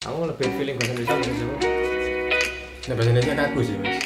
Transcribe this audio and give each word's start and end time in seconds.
Kamu 0.00 0.32
lebih 0.32 0.48
feeling 0.56 0.80
bahasa 0.80 0.96
Indonesia 0.96 1.12
bahasa 1.12 1.32
Jawa? 1.36 1.56
Nah, 2.88 2.94
bahasa 2.96 3.08
Indonesia 3.12 3.34
kaku 3.36 3.58
sih, 3.60 3.76
Mas. 3.76 4.00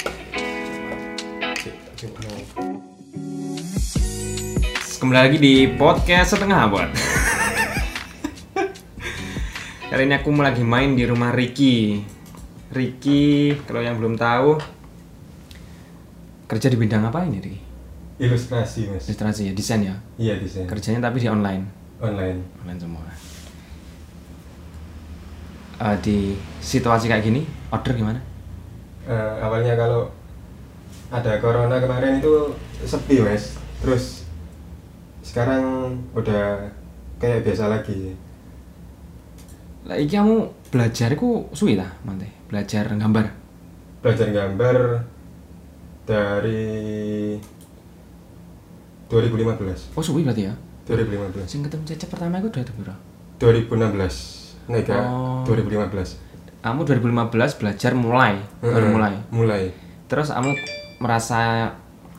Kembali 4.99 5.19
lagi 5.23 5.37
di 5.39 5.71
podcast 5.79 6.35
setengah 6.35 6.67
abad. 6.67 6.91
Kali 9.95 10.03
ini 10.03 10.19
aku 10.19 10.35
lagi 10.35 10.67
main 10.67 10.99
di 10.99 11.07
rumah 11.07 11.31
Ricky. 11.31 12.03
Ricky, 12.75 13.55
kalau 13.63 13.79
yang 13.79 13.95
belum 13.95 14.19
tahu, 14.19 14.59
kerja 16.51 16.67
di 16.67 16.75
bidang 16.75 17.07
apa 17.07 17.23
ini, 17.23 17.39
Ricky? 17.39 17.59
Ilustrasi, 18.19 18.91
Mas. 18.91 19.07
Ilustrasi 19.07 19.47
ya, 19.47 19.53
desain 19.55 19.79
ya. 19.79 19.95
Iya, 20.19 20.43
desain. 20.43 20.67
Kerjanya 20.67 21.07
tapi 21.07 21.23
di 21.23 21.31
online, 21.31 21.63
Online. 22.03 22.43
online 22.59 22.79
semua. 22.83 23.34
Eh, 25.75 25.97
di 25.99 26.17
situasi 26.63 27.11
kayak 27.11 27.23
gini, 27.27 27.43
order 27.67 27.91
gimana? 27.91 28.19
Eh, 29.03 29.33
awalnya 29.43 29.75
kalau 29.75 30.07
ada 31.11 31.35
corona 31.43 31.77
kemarin 31.83 32.23
itu 32.23 32.55
sepi, 32.87 33.19
Mas. 33.19 33.59
Terus 33.83 34.23
sekarang 35.19 35.95
udah 36.15 36.71
kayak 37.19 37.43
biasa 37.43 37.67
lagi. 37.67 38.15
Lah 39.85 39.99
iki 39.99 40.15
kamu 40.15 40.47
belajar 40.71 41.11
iku 41.11 41.51
suwi 41.51 41.75
ta, 41.75 41.91
Mante? 42.07 42.31
Belajar 42.47 42.87
gambar. 42.95 43.25
Belajar 43.99 44.27
gambar 44.31 44.77
dari 46.07 46.63
2015. 49.11 49.91
Oh, 49.93 50.01
suwi 50.01 50.23
berarti 50.23 50.47
ya? 50.47 50.55
2015. 50.87 51.51
Sing 51.51 51.61
ketemu 51.67 51.83
Cecep 51.83 52.09
pertama 52.09 52.39
iku 52.39 52.47
udah 52.47 52.63
berapa? 52.63 52.95
2016. 53.43 54.55
Nega 54.65 54.97
Oh. 55.03 55.34
2015. 55.45 56.65
Kamu 56.65 56.81
2015 56.81 57.59
belajar 57.61 57.91
mulai, 57.93 58.33
baru 58.59 58.73
Heeh, 58.89 58.93
mulai. 58.93 59.13
Mulai. 59.29 59.63
Terus 60.09 60.33
kamu 60.33 60.51
merasa 60.97 61.69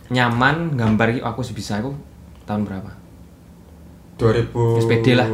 nyaman 0.09 0.79
gambar 0.79 1.19
aku 1.27 1.43
bisa 1.51 1.83
aku 1.83 1.91
tahun 2.47 2.63
berapa? 2.63 2.91
2000 4.23 4.55
SPD 4.87 5.19
lah. 5.19 5.29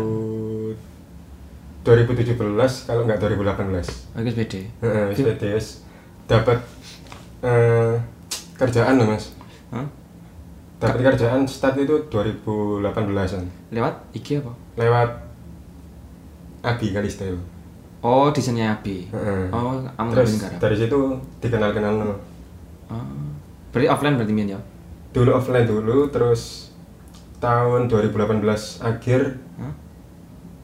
2017 1.83 2.39
kalau 2.87 3.03
nggak 3.05 3.19
2018 3.19 4.15
Oh, 4.15 4.21
iki 4.23 4.31
SPD. 4.31 4.55
Heeh, 4.81 5.05
SPD 5.13 5.43
dapat 6.31 6.59
eh, 7.43 7.95
kerjaan 8.55 8.95
loh 9.03 9.11
mas 9.11 9.35
Hah? 9.75 9.83
dapat 10.79 11.15
kerjaan 11.15 11.43
start 11.47 11.75
itu 11.83 12.07
2018an 12.07 13.43
Lewat 13.75 13.95
IG 14.15 14.39
apa? 14.39 14.53
lewat 14.79 15.11
Abi 16.63 16.95
Kalisteo 16.95 17.43
Oh, 18.03 18.29
desainnya 18.35 18.75
Abi. 18.75 19.07
Heeh. 19.09 19.47
Oh, 19.55 19.79
kamu 19.95 20.09
terus 20.11 20.43
dari 20.59 20.75
situ 20.75 20.99
dikenal-kenal 21.39 22.03
no. 22.03 22.15
Oh. 22.91 23.07
Berarti 23.71 23.89
offline 23.89 24.19
berarti 24.19 24.35
Mian 24.35 24.53
ya? 24.53 24.61
dulu 25.13 25.31
offline 25.37 25.69
dulu 25.69 26.09
terus 26.09 26.73
tahun 27.37 27.85
2018 27.85 28.41
akhir 28.81 29.21
Hah? 29.61 29.73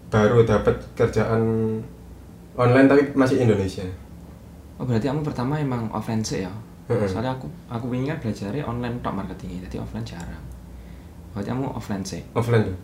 baru 0.09 0.41
dapat 0.41 0.81
kerjaan 0.97 1.41
online 2.56 2.89
tapi 2.89 3.03
masih 3.12 3.44
Indonesia 3.44 3.84
Oh, 4.78 4.86
berarti 4.86 5.11
kamu 5.11 5.27
pertama 5.27 5.59
emang 5.59 5.91
offline 5.91 6.22
sih 6.22 6.47
ya? 6.47 6.53
Heeh. 6.86 7.03
Soalnya 7.11 7.34
aku 7.34 7.50
aku 7.66 7.91
ingin 7.92 8.14
kan 8.14 8.19
belajarnya 8.22 8.62
online 8.62 8.94
tok 9.03 9.11
marketingnya, 9.11 9.66
jadi 9.66 9.83
offline 9.83 10.06
jarang. 10.06 10.44
Berarti 11.34 11.50
kamu 11.50 11.66
offline 11.75 12.05
sih? 12.06 12.22
offline 12.31 12.62
tuh 12.62 12.78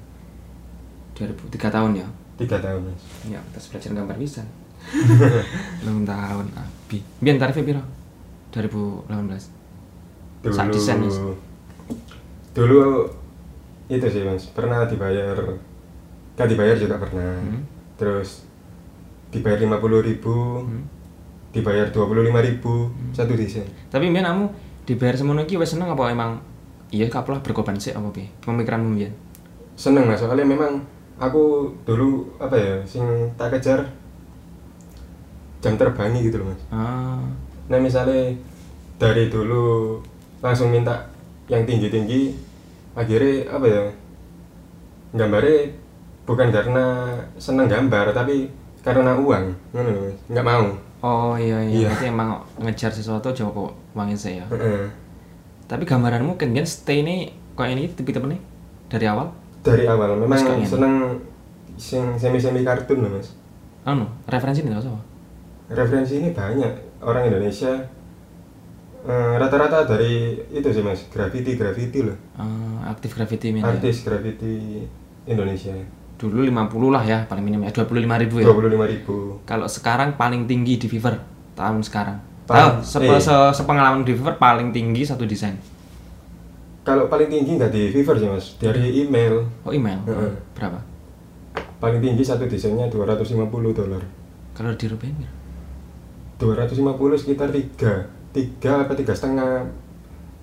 2003 1.14 1.70
tahun 1.70 2.02
ya? 2.02 2.08
Tiga 2.34 2.58
tahun 2.58 2.82
mas 2.84 3.02
Ya, 3.26 3.40
terus 3.50 3.66
belajar 3.68 3.90
gambar 3.94 4.16
bisa. 4.16 4.42
Belum 5.80 6.02
tahun 6.02 6.46
Abi. 6.52 6.98
Biar 7.18 7.36
tarifnya 7.36 7.64
piro? 7.64 7.82
2018. 8.50 9.08
dulu 10.40 10.52
Saat 10.52 10.68
desain, 10.70 11.00
Mas. 11.00 11.16
dulu 12.52 13.08
itu 13.84 14.06
sih 14.06 14.22
mas 14.22 14.46
pernah 14.48 14.84
dibayar 14.84 15.36
gak 16.34 16.46
dibayar 16.46 16.72
juga 16.74 16.96
pernah 16.96 17.36
Hmm. 17.36 17.60
terus 17.94 18.44
dibayar 19.28 19.58
lima 19.58 19.76
puluh 19.76 20.00
ribu 20.00 20.62
Hmm. 20.62 20.84
dibayar 21.50 21.90
dua 21.90 22.06
puluh 22.06 22.22
lima 22.22 22.38
ribu 22.38 22.88
satu 23.10 23.34
desain 23.34 23.66
Tapi 23.88 24.08
biar 24.08 24.24
kamu 24.24 24.44
dibayar 24.84 25.14
iki 25.40 25.56
wis 25.56 25.70
seneng 25.70 25.90
apa 25.90 26.08
emang 26.08 26.38
iya 26.88 27.08
kapelah 27.08 27.40
berkorban 27.40 27.74
sih 27.74 27.90
apa 27.90 28.06
piye? 28.08 28.30
Pemikiranmu 28.40 28.94
biyen. 28.94 29.12
seneng 29.74 30.06
mas 30.06 30.20
soalnya 30.20 30.46
memang 30.46 30.78
aku 31.16 31.70
dulu 31.84 32.26
apa 32.36 32.54
ya 32.54 32.74
sing 32.82 33.04
tak 33.34 33.54
kejar 33.54 33.80
jam 35.60 35.74
terbangnya 35.74 36.20
gitu 36.20 36.42
loh 36.42 36.50
mas 36.52 36.60
Ah. 36.68 37.22
nah 37.66 37.78
misalnya 37.78 38.34
dari 38.96 39.28
dulu 39.28 39.96
langsung 40.40 40.68
minta 40.68 41.08
yang 41.46 41.64
tinggi 41.64 41.88
tinggi 41.88 42.22
akhirnya 42.92 43.48
apa 43.48 43.66
ya 43.66 43.82
gambarnya 45.12 45.70
bukan 46.24 46.48
karena 46.50 46.84
seneng 47.36 47.68
gambar 47.68 48.12
tapi 48.12 48.48
karena 48.80 49.16
uang 49.16 49.44
nggak 50.28 50.46
mau 50.46 50.66
Oh 51.04 51.36
iya 51.36 51.60
iya, 51.60 51.84
Iya. 51.84 51.88
berarti 51.92 52.06
emang 52.08 52.30
ngejar 52.56 52.88
sesuatu 52.88 53.28
aja 53.28 53.44
kok 53.44 53.76
uangnya 53.92 54.16
sih 54.16 54.40
ya. 54.40 54.46
Tapi 55.68 55.84
gambaranmu 55.84 56.40
kan 56.40 56.48
kan 56.48 56.64
stay 56.64 57.04
ini 57.04 57.28
kok 57.52 57.68
ini 57.68 57.92
tipe-tipe 57.92 58.24
nih 58.24 58.40
dari 58.88 59.04
awal? 59.04 59.28
Dari 59.64 59.84
awal 59.84 60.14
memang 60.14 60.36
kalian? 60.36 60.62
seneng 60.62 60.94
sing 61.74 62.04
semi 62.14 62.36
semi 62.36 62.60
kartun 62.60 63.00
loh 63.00 63.10
mas 63.10 63.32
Anu, 63.82 64.04
referensi 64.26 64.60
nih 64.60 64.72
apa? 64.72 65.00
referensi 65.66 66.14
ini 66.18 66.30
banyak 66.30 66.72
orang 67.00 67.26
Indonesia 67.26 67.72
eh, 69.02 69.34
rata-rata 69.34 69.84
dari 69.86 70.12
itu 70.48 70.68
sih 70.68 70.80
mas 70.80 71.08
graffiti 71.08 71.54
graffiti 71.54 72.00
loh 72.00 72.16
Ah, 72.34 72.90
aktif 72.90 73.12
graffiti 73.12 73.50
min 73.50 73.60
ya. 73.60 73.70
artis 73.70 74.00
graffiti 74.00 74.84
Indonesia 75.24 75.72
Dulu 76.14 76.46
50 76.46 76.54
lah 76.88 77.02
ya 77.02 77.18
paling 77.24 77.42
minim 77.42 77.60
ya, 77.60 77.74
25 77.74 77.90
ribu 77.90 78.38
ya. 78.38 78.46
dua 78.46 78.54
puluh 78.54 78.70
lima 78.70 78.86
ribu 78.86 79.42
Kalau 79.42 79.66
sekarang 79.66 80.14
paling 80.14 80.46
tinggi 80.46 80.78
di 80.78 80.86
Fiverr 80.86 81.18
tahun 81.52 81.82
sekarang. 81.82 82.16
Paling- 82.44 82.78
Tahu, 82.78 82.86
sepe, 82.86 83.08
eh. 83.08 83.18
se- 83.18 83.52
sepengalaman 83.52 84.02
di 84.02 84.14
Fiverr 84.14 84.36
paling 84.36 84.70
tinggi 84.70 85.02
satu 85.02 85.24
desain. 85.24 85.58
Kalau 86.84 87.08
paling 87.08 87.26
tinggi 87.26 87.56
nggak 87.56 87.72
di 87.72 87.88
Fiverr 87.90 88.16
sih 88.16 88.28
mas 88.28 88.46
dari 88.56 89.00
email 89.00 89.48
Oh 89.64 89.72
email. 89.72 89.98
Heeh. 90.04 90.32
Berapa? 90.52 90.78
paling 91.74 92.00
tinggi 92.00 92.20
satu 92.20 92.44
desainnya 92.44 92.88
250 92.88 93.44
dolar 93.72 94.00
Kalau 94.52 94.72
di 94.72 94.86
rupiah 94.86 95.12
berapa? 95.12 95.28
250 96.38 96.80
sekitar 97.16 97.48
tiga 97.50 97.92
tiga 98.32 98.82
apa 98.82 98.92
tiga 98.92 99.12
setengah 99.12 99.64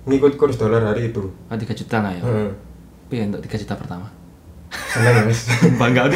ngikut 0.03 0.33
kurs 0.35 0.55
dolar 0.55 0.81
hari 0.83 1.09
itu 1.09 1.29
Oh, 1.45 1.53
3 1.53 1.61
juta 1.71 1.97
lah 1.99 2.11
ya. 2.11 2.21
Heeh. 2.21 2.49
Tapi 3.05 3.15
ya 3.17 3.23
untuk 3.27 3.41
3 3.41 3.57
juta 3.57 3.73
pertama. 3.75 4.07
seneng 4.87 5.27
mas 5.27 5.41
Bangga. 5.81 6.07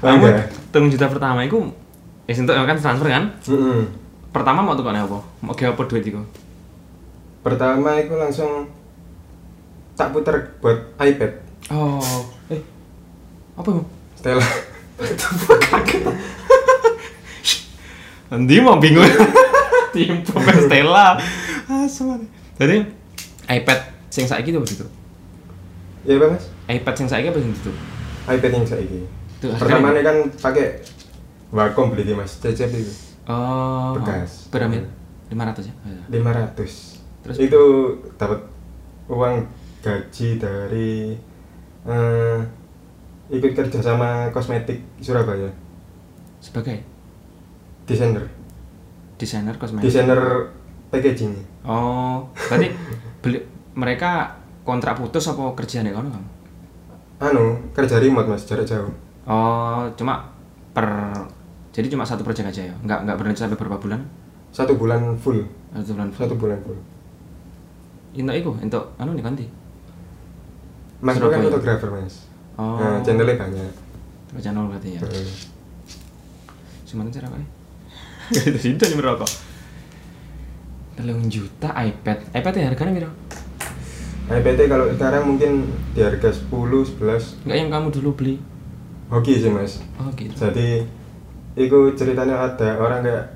Bangga. 0.00 0.30
Kamu 0.72 0.88
3 0.88 0.94
juta 0.94 1.06
pertama 1.06 1.40
itu 1.42 1.58
ya 2.24 2.34
untuk 2.36 2.54
kan 2.56 2.76
transfer 2.76 3.08
kan? 3.08 3.24
Mm-mm. 3.44 3.80
Pertama 4.30 4.62
mau 4.62 4.72
tukang 4.72 4.94
apa? 4.94 5.18
Mau 5.40 5.52
gawe 5.52 5.74
apa 5.74 5.82
duit 5.84 6.04
itu? 6.04 6.20
pertama 7.40 7.96
itu 7.96 8.12
langsung 8.14 8.68
tak 10.00 10.10
puter 10.10 10.56
buat 10.58 10.96
iPad 10.96 11.32
Oh, 11.68 12.00
eh. 12.48 12.64
Apa 13.54 13.68
itu? 13.68 13.82
Stella 14.16 14.42
Nanti 18.30 18.54
mau 18.58 18.78
bingung. 18.78 19.04
Tim 19.94 20.22
Stella. 20.62 21.18
Asal. 21.66 22.22
Jadi 22.56 22.86
iPad 23.46 23.78
sing 24.08 24.24
saiki 24.24 24.50
itu 24.50 24.58
begitu. 24.58 24.86
ya 26.00 26.16
bang 26.16 26.32
mas 26.32 26.48
iPad 26.66 26.94
sing 26.96 27.06
saiki 27.06 27.28
apa 27.28 27.38
sing 27.38 27.52
itu? 27.52 27.72
iPad 28.24 28.50
yang 28.50 28.64
Tuh, 29.36 29.52
pertama 29.54 29.92
akhirnya- 29.92 30.00
kan 30.02 30.16
pakai 30.40 30.66
Wacom 31.50 31.90
beli 31.90 32.06
di 32.06 32.14
mas 32.14 32.40
cecep 32.40 32.70
itu 32.70 32.88
Oh. 33.28 33.94
Bekas. 33.94 34.48
Berapa? 34.48 34.80
500 35.28 35.68
ya? 35.68 35.74
Oh, 35.76 35.90
iya. 35.90 36.02
500 36.08 36.98
Terus? 37.20 37.36
itu 37.36 37.62
dapat 38.16 38.40
uang 39.06 39.44
gaji 39.80 40.28
dari 40.36 41.16
eh, 41.82 42.38
ikut 43.28 43.52
kerja 43.52 43.78
sama 43.78 44.28
kosmetik 44.30 44.80
Surabaya 44.98 45.48
Sebagai 46.38 46.80
desainer 47.84 48.24
desainer 49.16 49.54
kosmetik. 49.54 49.86
desainer 49.86 50.20
packaging 50.88 51.34
Oh, 51.62 52.24
berarti 52.48 52.72
beli 53.22 53.38
mereka 53.72 54.32
kontrak 54.62 54.96
putus 54.96 55.26
apa 55.26 55.52
kerja 55.54 55.80
nih 55.80 55.92
kamu? 55.92 56.08
anu 57.20 57.44
kerja 57.70 58.00
remote 58.00 58.26
mas 58.26 58.44
jarak 58.44 58.64
jauh 58.64 58.88
Oh, 59.24 59.84
cuma 59.94 60.24
per 60.72 60.88
jadi 61.70 61.86
cuma 61.86 62.02
satu 62.02 62.24
proyek 62.24 62.48
aja 62.48 62.66
ya? 62.66 62.74
Nggak 62.82 63.06
nggak 63.06 63.16
berlanjut 63.16 63.40
sampai 63.44 63.54
berapa 63.54 63.78
bulan? 63.78 64.00
satu 64.50 64.74
bulan 64.74 65.14
full 65.14 65.44
Satu 65.70 65.92
bulan. 65.94 66.08
satu 66.10 66.34
bulan 66.34 66.58
full 66.64 66.78
Untuk 68.10 68.34
itu, 68.34 68.50
untuk 68.58 68.84
anu 68.98 69.14
nih 69.14 69.22
ganti. 69.22 69.46
Mas 71.00 71.16
itu 71.16 71.26
kan 71.28 71.40
fotografer 71.44 71.90
mas 71.92 72.14
Oh. 72.60 72.76
nah, 72.76 73.00
channelnya 73.00 73.40
banyak 73.40 73.72
Terus 74.30 74.42
channel 74.44 74.68
berarti 74.68 74.94
ya. 74.94 75.00
Heeh. 75.00 75.26
Cuma 76.86 77.08
cara 77.08 77.26
apa? 77.26 77.38
Gak 78.30 78.46
itu 78.46 78.58
sido 78.62 78.84
nyemir 78.86 79.10
rokok. 79.10 79.30
Telung 80.94 81.26
juta 81.26 81.74
iPad. 81.74 82.30
iPad 82.30 82.52
ya 82.54 82.64
harganya 82.70 82.92
berapa? 83.00 83.16
iPT 84.30 84.60
kalau 84.70 84.86
sekarang 84.94 85.26
mungkin 85.26 85.66
di 85.90 86.06
harga 86.06 86.30
10, 86.30 86.46
11 86.46 87.42
Enggak 87.42 87.58
yang 87.58 87.70
kamu 87.74 87.88
dulu 87.90 88.10
beli. 88.14 88.36
Hoki 89.10 89.42
sih 89.42 89.50
mas 89.50 89.82
Oh 89.98 90.06
gitu. 90.14 90.30
Jadi 90.30 90.86
itu 91.58 91.78
ceritanya 91.98 92.38
ada 92.38 92.78
orang 92.78 93.02
kayak 93.02 93.34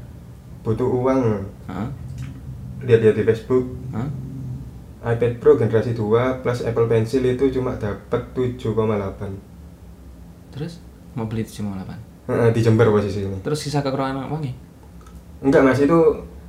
butuh 0.63 0.87
uang? 0.87 1.51
Lihat-lihat 2.87 3.17
di 3.19 3.25
Facebook 3.27 3.67
Hah? 3.91 4.07
iPad 5.05 5.33
Pro 5.37 5.61
generasi 5.61 5.93
2 5.93 6.41
plus 6.41 6.65
Apple 6.65 6.89
Pencil 6.89 7.23
itu 7.29 7.45
cuma 7.53 7.77
dapat 7.77 8.25
7,8 8.33 8.73
Terus 10.57 10.81
mau 11.13 11.29
beli 11.29 11.45
7,8. 11.45 12.31
Heeh, 12.33 12.49
di 12.57 12.61
Jember 12.65 12.89
posisi 12.89 13.21
ini 13.21 13.37
Terus 13.45 13.61
sisa 13.61 13.85
kekurangan 13.85 14.33
uangnya? 14.33 14.57
Enggak 15.45 15.61
mas, 15.61 15.77
itu 15.85 15.99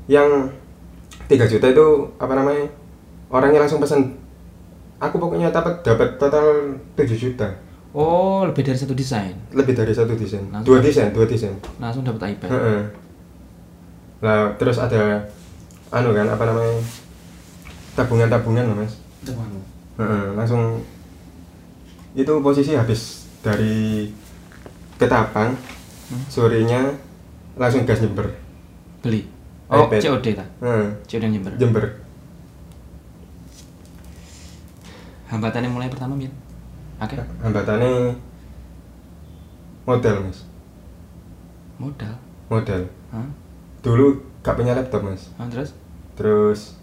yang 0.07 0.47
3 1.27 1.51
juta 1.51 1.67
itu 1.67 1.85
apa 2.15 2.31
namanya 2.31 2.63
Orangnya 3.27 3.67
langsung 3.67 3.83
pesan 3.83 4.15
Aku 5.03 5.19
pokoknya 5.19 5.51
dapat 5.51 5.83
dapat 5.83 6.15
total 6.15 6.79
7 6.95 7.11
juta 7.19 7.47
Oh, 7.95 8.43
lebih 8.43 8.67
dari 8.67 8.75
satu 8.75 8.91
desain. 8.91 9.31
Lebih 9.55 9.71
dari 9.71 9.95
satu 9.95 10.19
desain 10.19 10.43
Langsung. 10.51 10.67
Dua 10.67 10.79
desain, 10.83 11.11
dua 11.15 11.23
desain 11.27 11.55
Langsung 11.79 12.03
dapat 12.03 12.35
iPad. 12.35 12.51
Heeh. 12.51 12.81
Lah 14.23 14.51
terus 14.55 14.79
ada 14.79 15.19
anu 15.91 16.15
kan 16.15 16.27
apa 16.27 16.43
namanya 16.47 16.75
tabungan-tabungan 17.95 18.67
lah 18.67 18.77
mas. 18.77 18.93
Heeh, 19.95 20.23
langsung 20.35 20.83
itu 22.13 22.33
posisi 22.39 22.75
habis 22.75 23.25
dari 23.39 24.07
Ketapang 24.95 25.55
Hmm. 26.05 26.21
sorenya 26.29 26.93
langsung 27.55 27.81
gas 27.83 27.97
Jember. 27.97 28.29
Beli. 29.01 29.25
Oh, 29.65 29.89
iPad. 29.89 29.97
COD 29.99 30.25
ta? 30.37 30.45
Heeh, 30.61 30.85
COD 31.03 31.21
yang 31.25 31.33
Jember. 31.35 31.51
Jember. 31.57 31.85
Hambatannya 35.25 35.69
mulai 35.69 35.89
pertama 35.89 36.13
Min. 36.13 36.29
Oke. 37.01 37.17
Hambatannya 37.41 38.13
modal 39.83 40.15
mas, 40.23 40.45
Modal. 41.77 42.13
modal. 42.47 42.81
Hah? 43.11 43.27
Dulu 43.81 44.05
gak 44.41 44.55
punya 44.55 44.73
laptop 44.73 45.01
mas. 45.03 45.29
Ah, 45.35 45.49
terus? 45.49 45.73
Terus 46.15 46.77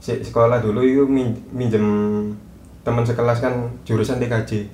si 0.00 0.24
sekolah 0.24 0.64
dulu 0.64 0.80
itu 0.80 1.04
min- 1.04 1.36
minjem 1.52 1.84
teman 2.80 3.04
sekelas 3.04 3.44
kan 3.44 3.68
jurusan 3.84 4.16
TKJ. 4.16 4.66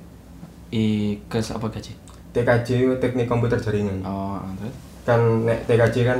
I 0.71 1.15
ke 1.27 1.39
apa 1.43 1.67
gaji? 1.67 1.91
TKJ 2.31 2.67
itu 2.87 2.93
teknik 3.03 3.27
komputer 3.27 3.59
jaringan. 3.59 4.03
Oh, 4.07 4.39
ah, 4.39 4.51
terus? 4.55 4.75
Kan 5.03 5.43
nek 5.43 5.67
TKJ 5.67 5.95
kan 6.07 6.19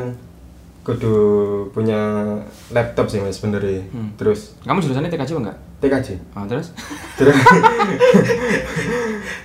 kudu 0.83 1.15
punya 1.75 2.00
laptop 2.71 3.07
sih 3.12 3.19
mas 3.19 3.39
sebenarnya. 3.39 3.83
Hmm. 3.92 4.12
Terus 4.15 4.56
Kamu 4.63 4.80
jurusannya 4.80 5.12
TKJ 5.12 5.36
apa 5.36 5.42
enggak? 5.48 5.57
TKJ. 5.83 6.07
Ah, 6.36 6.45
terus? 6.48 6.71
Terus 7.15 7.36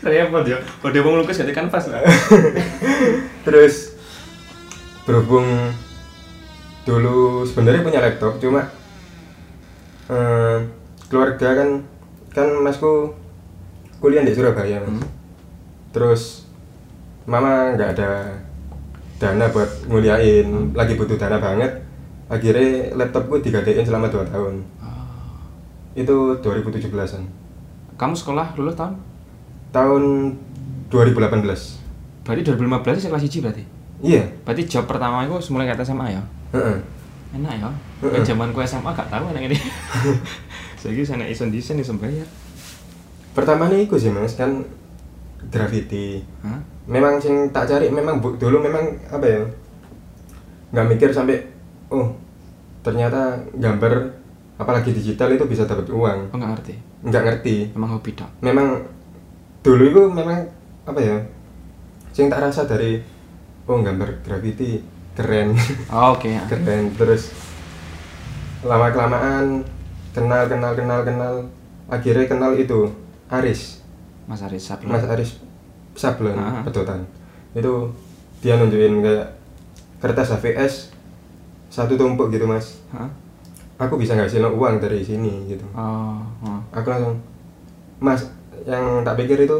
Saya 0.02 0.26
apa 0.26 0.38
dia? 0.42 0.58
Kalau 0.58 0.90
dia 0.90 1.02
mau 1.02 1.14
ngelukis 1.14 1.38
ganti 1.38 1.54
kanvas 1.54 1.86
lah. 1.90 2.02
terus 3.46 3.94
berhubung 5.02 5.46
dulu 6.82 7.46
sebenarnya 7.46 7.82
punya 7.86 8.00
laptop 8.02 8.38
cuma 8.42 8.66
eh, 10.12 10.56
keluarga 11.08 11.48
kan 11.54 11.68
kan 12.28 12.48
masku 12.60 13.12
kuliah 13.98 14.20
di 14.20 14.30
Surabaya 14.30 14.76
mas. 14.78 14.88
Hmm. 14.90 15.04
terus 15.90 16.44
mama 17.24 17.72
nggak 17.72 17.90
ada 17.92 18.10
dana 19.16 19.46
buat 19.48 19.68
nguliain 19.86 20.48
lagi 20.72 20.94
butuh 20.94 21.14
dana 21.14 21.38
banget 21.38 21.70
akhirnya 22.26 22.90
laptopku 22.92 23.38
digadein 23.38 23.82
selama 23.82 24.06
2 24.06 24.26
tahun 24.26 24.54
Oh. 24.80 25.06
itu 25.94 26.16
2017an 26.38 27.22
Kamu 27.94 28.14
sekolah 28.14 28.56
lulus 28.56 28.74
tahun? 28.74 28.96
tahun 29.70 30.02
2018 30.88 31.22
Berarti 32.22 32.42
2015 32.42 32.98
sih 32.98 33.08
kelas 33.08 33.22
1 33.22 33.40
berarti. 33.40 33.64
iya 34.00 34.24
Berarti 34.42 34.62
job 34.66 34.84
pertama 34.84 35.22
itu 35.22 35.36
mulai 35.48 35.66
kata 35.66 35.82
SMA 35.82 36.06
ya. 36.10 36.22
heeh. 36.50 36.76
Enak 37.32 37.52
ya. 37.55 37.69
Heeh. 38.00 38.11
Kayak 38.12 38.26
zamanku 38.26 38.61
SMA 38.62 38.90
gak 38.90 39.08
tahu 39.08 39.25
enak 39.31 39.43
ini. 39.46 39.56
Saya 40.81 41.02
sana 41.02 41.25
ison 41.25 41.49
desain 41.49 41.79
ison 41.79 41.96
bayar. 41.96 42.26
pertama 43.32 43.64
nih 43.67 43.88
iku 43.88 43.96
sih 43.96 44.12
mas 44.12 44.37
kan 44.37 44.61
graffiti 45.49 46.20
Hah? 46.44 46.61
memang 46.84 47.17
sing 47.17 47.49
tak 47.49 47.64
cari 47.64 47.88
memang 47.88 48.20
dulu 48.20 48.61
memang 48.61 48.93
apa 49.08 49.25
ya 49.25 49.40
nggak 50.69 50.87
mikir 50.87 51.08
sampai 51.08 51.40
oh 51.88 52.12
ternyata 52.81 53.40
gambar 53.56 54.12
apalagi 54.56 54.93
digital 54.93 55.32
itu 55.32 55.49
bisa 55.49 55.64
dapat 55.64 55.88
uang 55.88 56.29
Oh 56.29 56.37
nggak 56.37 56.52
ngerti. 56.52 56.75
nggak 57.02 57.25
ngerti 57.25 57.56
Emang 57.73 57.96
hobi 57.96 58.12
dong. 58.12 58.29
memang 58.40 58.84
dulu 59.61 59.81
itu 59.81 60.02
memang 60.12 60.38
apa 60.84 61.00
ya 61.00 61.17
sing 62.12 62.29
tak 62.29 62.44
rasa 62.44 62.69
dari 62.69 63.00
oh 63.64 63.81
gambar 63.81 64.20
graffiti 64.20 64.76
keren 65.12 65.52
Oh, 65.88 66.14
Oke. 66.14 66.30
ya. 66.30 66.44
keren 66.46 66.92
terus 66.92 67.32
lama 68.62 68.88
kelamaan 68.88 69.66
kenal 70.10 70.46
kenal 70.46 70.72
kenal 70.72 71.00
kenal 71.02 71.34
akhirnya 71.86 72.24
kenal 72.24 72.52
itu 72.52 72.88
Aris 73.28 73.82
Mas 74.22 74.38
Aris 74.40 74.62
Sablon. 74.62 74.88
Mas 74.88 75.04
Aris 75.04 75.30
Sablon 75.92 76.36
pedotan 76.62 77.04
itu 77.52 77.90
dia 78.38 78.56
nunjukin 78.56 79.00
kayak 79.00 79.36
kertas 79.98 80.32
HVS 80.32 80.74
satu 81.68 81.94
tumpuk 81.94 82.28
gitu 82.28 82.44
mas 82.44 82.80
aku 83.76 83.96
bisa 83.96 84.14
ngasih 84.14 84.40
uang 84.44 84.78
dari 84.78 85.02
sini 85.02 85.48
gitu 85.48 85.64
Oh, 85.74 86.22
oh. 86.40 86.60
aku 86.70 86.86
langsung 86.86 87.18
mas 87.98 88.24
yang 88.62 89.02
tak 89.02 89.18
pikir 89.18 89.42
itu 89.42 89.58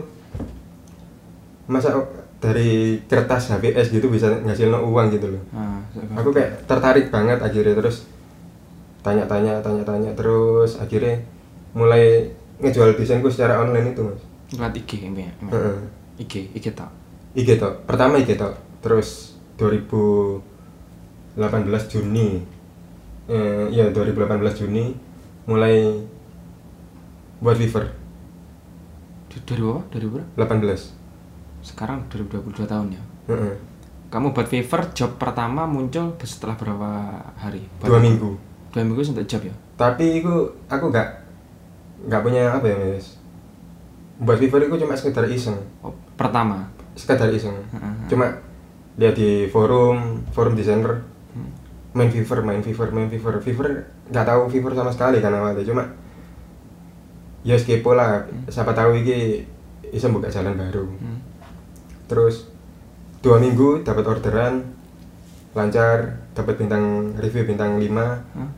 masa 1.64 1.94
dari 2.43 2.71
kertas 3.06 3.49
HVS 3.49 3.89
gitu 3.93 4.11
bisa 4.11 4.27
ngasih 4.43 4.67
uang 4.69 5.06
gitu 5.11 5.31
loh 5.31 5.43
Ah, 5.50 5.79
aku 6.12 6.35
kayak 6.35 6.67
tertarik 6.67 7.06
banget 7.09 7.39
akhirnya 7.39 7.73
terus 7.73 8.03
tanya-tanya 9.00 9.59
tanya-tanya 9.61 10.11
terus 10.12 10.75
akhirnya 10.77 11.23
mulai 11.71 12.27
ngejual 12.59 12.94
desainku 12.94 13.27
secara 13.27 13.59
online 13.59 13.91
itu 13.91 14.03
mas 14.03 14.21
Lihat 14.53 14.75
IG 14.77 14.91
ini 15.03 15.25
ya. 15.25 15.33
Heeh. 15.49 15.79
IG, 16.19 16.33
IG 16.53 16.77
tak. 16.77 16.93
IG 17.33 17.56
tok 17.56 17.83
pertama 17.83 18.19
IG 18.19 18.37
tok 18.37 18.53
terus 18.79 19.33
2018 19.56 20.43
Juni 21.88 22.45
eh, 23.26 23.64
ya 23.71 23.88
2018 23.88 24.19
Juni 24.59 24.93
mulai 25.45 26.05
buat 27.38 27.57
Fiverr 27.57 27.88
Di- 29.26 29.43
Dari 29.43 29.59
berapa? 29.59 29.83
Dari 29.88 30.07
berapa? 30.07 30.28
18 30.37 31.01
Sekarang 31.62 32.02
2022 32.09 32.62
tahun 32.64 32.90
ya. 32.90 33.02
Heeh. 33.28 33.54
Kamu 34.09 34.31
buat 34.31 34.45
Fiverr 34.45 34.92
job 34.92 35.16
pertama 35.16 35.64
muncul 35.64 36.12
setelah 36.21 36.52
berapa 36.52 36.90
hari? 37.35 37.64
dua 37.81 37.97
minggu 37.97 38.37
Dua 38.69 38.83
minggu 38.83 39.00
untuk 39.00 39.25
job 39.25 39.40
ya? 39.42 39.54
tapi 39.73 40.21
itu 40.21 40.31
aku 40.66 40.85
nggak 40.87 41.09
nggak 42.07 42.21
punya 42.21 42.52
apa 42.52 42.62
ya 42.62 42.76
mas 42.76 43.16
buat 44.16 44.37
Fiverr 44.37 44.64
itu 44.64 44.76
cuma 44.76 44.92
sekedar 44.92 45.25
iseng 45.26 45.57
Oh, 45.81 45.90
pertama. 46.14 46.69
sekedar 46.92 47.26
iseng 47.28 47.57
Heeh. 47.69 47.95
cuma 48.07 48.31
lihat 48.95 49.12
di 49.12 49.49
forum 49.49 50.21
forum 50.28 50.52
desainer 50.52 51.00
Hmm. 51.33 51.49
main 51.92 52.07
Fiverr 52.07 52.40
main 52.40 52.61
Fiverr 52.61 52.90
main 52.90 53.09
Fiverr 53.09 53.40
Fiverr 53.40 53.81
nggak 54.07 54.23
tahu 54.23 54.47
Fiverr 54.47 54.76
sama 54.76 54.88
sekali 54.88 55.19
kan 55.19 55.33
awalnya 55.33 55.64
cuma 55.64 55.83
ya 57.42 57.57
kepo 57.57 57.92
lah 57.92 58.21
siapa 58.47 58.71
tahu 58.71 58.92
ini 58.95 59.40
bisa 59.85 60.07
buka 60.07 60.28
jalan 60.28 60.52
baru 60.54 60.85
Hmm. 60.92 61.19
Terus 62.12 62.45
dua 63.25 63.40
minggu 63.40 63.81
dapat 63.81 64.04
orderan 64.04 64.61
lancar 65.57 66.21
dapat 66.37 66.61
bintang 66.61 67.16
review 67.16 67.49
bintang 67.49 67.81
5 67.81 67.88
Hah? 67.88 68.50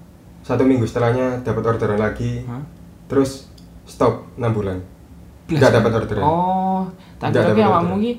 satu 0.42 0.66
minggu 0.66 0.82
setelahnya 0.82 1.46
dapat 1.46 1.62
orderan 1.62 2.02
lagi 2.02 2.42
Hah? 2.50 2.62
terus 3.06 3.46
stop 3.86 4.26
6 4.34 4.42
bulan 4.50 4.82
nggak 5.46 5.70
dapat 5.70 5.92
orderan 6.02 6.24
Oh, 6.26 6.82
tak 7.22 7.30
ki 7.30 7.38
dapat 7.38 7.62
awakmu 7.62 7.94
ki 8.02 8.12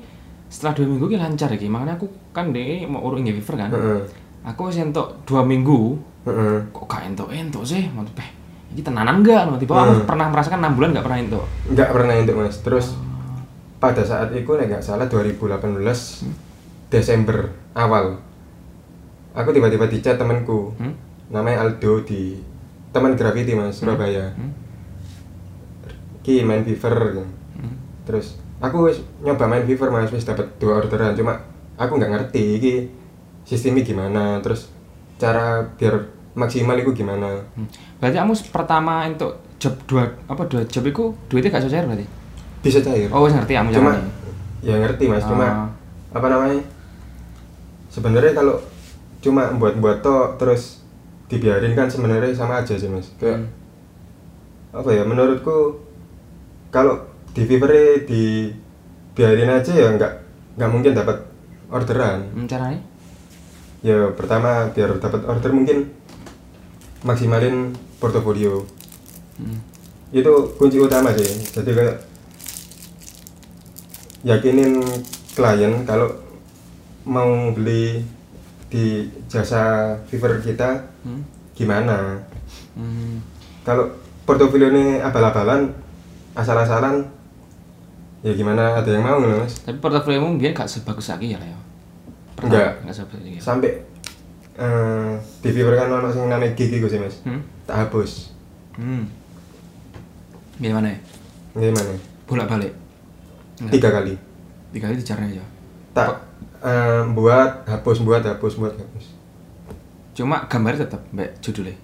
setelah 0.48 0.78
dua 0.78 0.86
minggu 0.86 1.10
ki 1.10 1.18
lancar 1.18 1.50
iki. 1.50 1.66
Makanya 1.66 1.98
aku 1.98 2.06
kan 2.30 2.54
deh 2.54 2.86
mau 2.86 3.02
urung 3.02 3.26
Fiverr 3.26 3.66
kan. 3.66 3.70
Heeh. 3.74 3.98
Aku 4.46 4.70
wis 4.70 4.78
entuk 4.78 5.26
dua 5.26 5.42
minggu 5.42 5.98
Heeh. 6.22 6.70
kok 6.70 6.86
gak 6.86 7.02
entuk 7.02 7.26
entuk 7.34 7.66
sih 7.66 7.90
mau 7.90 8.06
ini 8.72 8.82
tenanan 8.82 9.22
enggak 9.22 9.46
tiba 9.62 9.72
aku 9.78 9.92
Hmm. 10.02 10.06
pernah 10.10 10.26
merasakan 10.28 10.58
enam 10.58 10.72
bulan 10.74 10.88
nggak 10.92 11.04
pernah 11.06 11.18
entuk 11.22 11.44
nggak 11.70 11.88
pernah 11.94 12.14
untuk 12.18 12.34
mas 12.36 12.56
terus 12.60 12.86
pada 13.76 14.02
saat 14.02 14.32
itu 14.32 14.48
nggak 14.48 14.80
salah 14.80 15.04
2018 15.06 15.62
Desember 16.88 17.50
awal 17.74 18.16
aku 19.36 19.48
tiba-tiba 19.52 19.84
dicat 19.86 20.16
temanku 20.16 20.72
hmm? 20.76 20.94
namanya 21.28 21.66
Aldo 21.66 22.00
di 22.02 22.40
teman 22.94 23.12
graffiti 23.18 23.52
mas 23.52 23.76
Surabaya 23.76 24.32
Hmm? 24.32 24.52
ki 26.22 26.42
main 26.42 26.64
Fiverr 26.64 27.22
Hmm? 27.56 27.72
terus 28.04 28.36
aku 28.60 28.88
wis 28.88 29.00
nyoba 29.20 29.48
main 29.48 29.64
Fiverr 29.64 29.92
mas 29.92 30.12
wis 30.12 30.24
dapat 30.24 30.48
dua 30.56 30.80
orderan 30.80 31.16
cuma 31.16 31.40
aku 31.76 31.96
nggak 31.96 32.12
ngerti 32.12 32.42
iki 32.56 32.74
sistemnya 33.44 33.84
gimana 33.84 34.40
terus 34.40 34.68
cara 35.16 35.64
biar 35.76 36.04
maksimal 36.36 36.76
itu 36.76 36.92
gimana 36.92 37.40
Hmm. 37.56 37.68
Berarti 37.96 38.16
kamu 38.20 38.32
pertama 38.52 39.08
untuk 39.08 39.40
job 39.56 39.72
dua 39.88 40.04
apa 40.28 40.42
dua 40.44 40.68
job 40.68 40.84
itu 40.84 41.04
duitnya 41.32 41.48
gak 41.48 41.64
cair 41.64 41.88
berarti? 41.88 42.04
Bisa 42.66 42.78
cair 42.80 43.06
Oh, 43.08 43.22
ngerti 43.24 43.52
kamu 43.52 43.70
cuma 43.70 43.92
caranya. 43.94 44.10
ya 44.60 44.74
ngerti 44.76 45.04
mas 45.06 45.22
cuma 45.22 45.46
Ah. 45.46 45.68
apa 46.12 46.26
namanya 46.26 46.60
sebenarnya 47.88 48.32
kalau 48.32 48.58
cuma 49.18 49.50
buat-buat 49.52 49.98
tok 50.00 50.36
terus 50.36 50.82
dibiarin 51.26 51.72
kan 51.72 51.86
sebenarnya 51.86 52.30
sama 52.30 52.60
aja 52.60 52.74
sih 52.74 52.86
mas 52.86 53.10
kayak 53.16 53.38
Hmm. 53.38 53.48
apa 54.74 54.90
ya 54.90 55.02
menurutku 55.02 55.80
kalau 56.68 57.00
di 57.30 57.42
Fiverr 57.42 57.72
di 58.02 58.50
biarin 59.12 59.48
aja 59.48 59.70
ya 59.70 59.88
nggak 59.90 60.12
nggak 60.56 60.70
mungkin 60.70 60.92
dapat 60.92 61.16
orderan 61.66 62.26
Hmm, 62.30 62.46
caranya? 62.46 62.80
ya 63.80 64.10
pertama 64.12 64.68
biar 64.70 64.98
dapat 64.98 65.22
order 65.24 65.50
mungkin 65.50 65.88
maksimalin 67.02 67.70
portofolio 67.96 68.66
Hmm. 69.36 69.60
itu 70.10 70.32
kunci 70.56 70.78
utama 70.78 71.12
sih 71.12 71.28
jadi 71.52 71.70
kayak 71.70 71.96
yakinin 74.26 74.82
klien 75.32 75.86
kalau 75.86 76.10
mau 77.06 77.30
beli 77.52 78.02
di 78.66 79.06
jasa 79.24 79.94
Fiverr 80.04 80.42
kita 80.42 80.82
Hmm. 81.00 81.22
gimana 81.54 82.18
Hmm. 82.74 83.22
kalau 83.62 83.86
portofolio 84.24 84.68
ini 84.68 84.98
abal-abalan 84.98 85.70
asal-asalan 86.34 87.06
ya 88.20 88.34
gimana 88.34 88.74
ada 88.74 88.90
yang 88.90 89.00
mau 89.00 89.16
loh 89.16 89.38
mas 89.38 89.62
Tapi 89.62 89.78
portofoliomu 89.78 90.34
biar 90.34 90.50
gak 90.52 90.66
sebagus 90.66 91.06
lagi 91.06 91.30
ya 91.30 91.38
ya. 91.38 91.54
Enggak. 92.36 92.82
Enggak 92.82 92.96
sebagus 92.96 93.22
lagi. 93.22 93.38
sampai 93.38 93.70
eh, 94.56 95.10
di 95.38 95.48
Fiverr 95.48 95.78
kan 95.78 95.94
ono 95.94 96.10
sing 96.10 96.26
namanya 96.26 96.50
gig 96.52 96.74
iku 96.74 96.90
sih 96.90 96.98
mas 96.98 97.22
Hmm. 97.22 97.40
tak 97.64 97.86
hapus 97.86 98.34
Hmm. 98.74 99.06
Gimana 100.58 100.90
ya? 100.90 100.98
gimana 101.54 101.94
Bolak-balik. 102.26 102.74
Enggak. 103.58 103.72
tiga 103.72 103.88
kali 103.90 104.14
Tiga 104.68 104.86
kali 104.86 105.00
caranya 105.00 105.34
ya. 105.34 105.46
tak 105.92 106.08
eh, 106.60 107.02
buat 107.10 107.64
hapus 107.64 107.98
buat 108.00 108.20
hapus 108.20 108.54
buat 108.56 108.74
hapus 108.74 109.06
Cuma 110.12 110.44
gambarnya 110.46 110.84
tetap 110.84 111.00
mbak 111.10 111.36
judulnya. 111.40 111.76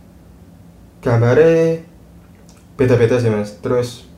gambarnya 0.99 1.81
beda-beda 2.75 3.17
sih 3.17 3.29
mas 3.29 3.57
terus 3.59 4.09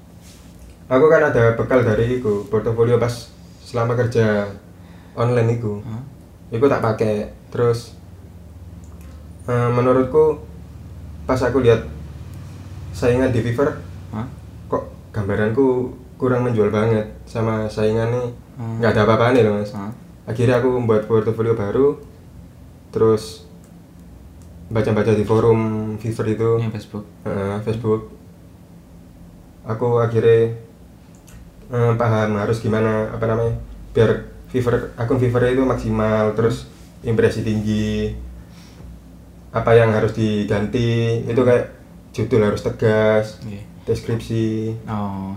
aku 0.86 1.06
kan 1.06 1.24
ada 1.24 1.54
bekal 1.54 1.80
dari 1.80 2.18
itu 2.18 2.46
portofolio 2.46 2.96
pas 2.96 3.30
selama 3.60 3.96
kerja 3.96 4.46
online 5.14 5.56
itu 5.56 5.80
Hah? 5.80 6.02
itu 6.48 6.62
tak 6.62 6.78
pakai 6.80 7.14
terus 7.48 7.96
eh, 9.44 9.68
menurutku 9.68 10.38
pas 11.24 11.40
aku 11.40 11.58
lihat 11.58 11.82
saingan 12.90 13.30
di 13.30 13.40
Fiverr 13.40 13.80
Hah? 14.10 14.26
kok 14.66 14.84
gambaranku 15.10 15.90
kurang 16.14 16.42
menjual 16.42 16.68
banget 16.68 17.06
sama 17.24 17.66
saingannya 17.66 18.30
Hmm. 18.54 18.78
nggak 18.78 18.94
ada 18.94 19.02
apa-apanya 19.02 19.42
loh 19.42 19.58
mas 19.58 19.74
Hah? 19.74 19.90
akhirnya 20.24 20.56
aku 20.56 20.70
membuat 20.72 21.04
portofolio 21.04 21.52
baru 21.52 21.98
terus 22.88 23.50
baca-baca 24.66 25.10
di 25.10 25.22
forum 25.22 25.60
Fiverr 25.96 26.28
itu 26.30 26.50
Yang 26.56 26.72
Facebook. 26.72 27.04
eh, 27.26 27.58
Facebook 27.60 28.14
aku 29.64 29.98
akhirnya 29.98 30.54
eh, 31.66 31.92
paham 31.94 32.36
harus 32.36 32.60
gimana 32.60 33.10
apa 33.10 33.24
namanya 33.24 33.58
biar 33.90 34.10
Fiverr 34.46 34.94
akun 34.94 35.18
Fiverr 35.18 35.50
itu 35.50 35.62
maksimal 35.62 36.30
terus 36.32 36.70
impresi 37.02 37.42
tinggi 37.42 38.14
apa 39.50 39.70
yang 39.72 39.90
harus 39.90 40.12
diganti 40.12 41.20
itu 41.22 41.40
kayak 41.40 41.74
judul 42.10 42.42
harus 42.44 42.62
tegas 42.62 43.42
Oke. 43.42 43.58
deskripsi 43.82 44.78
Oh. 44.86 45.34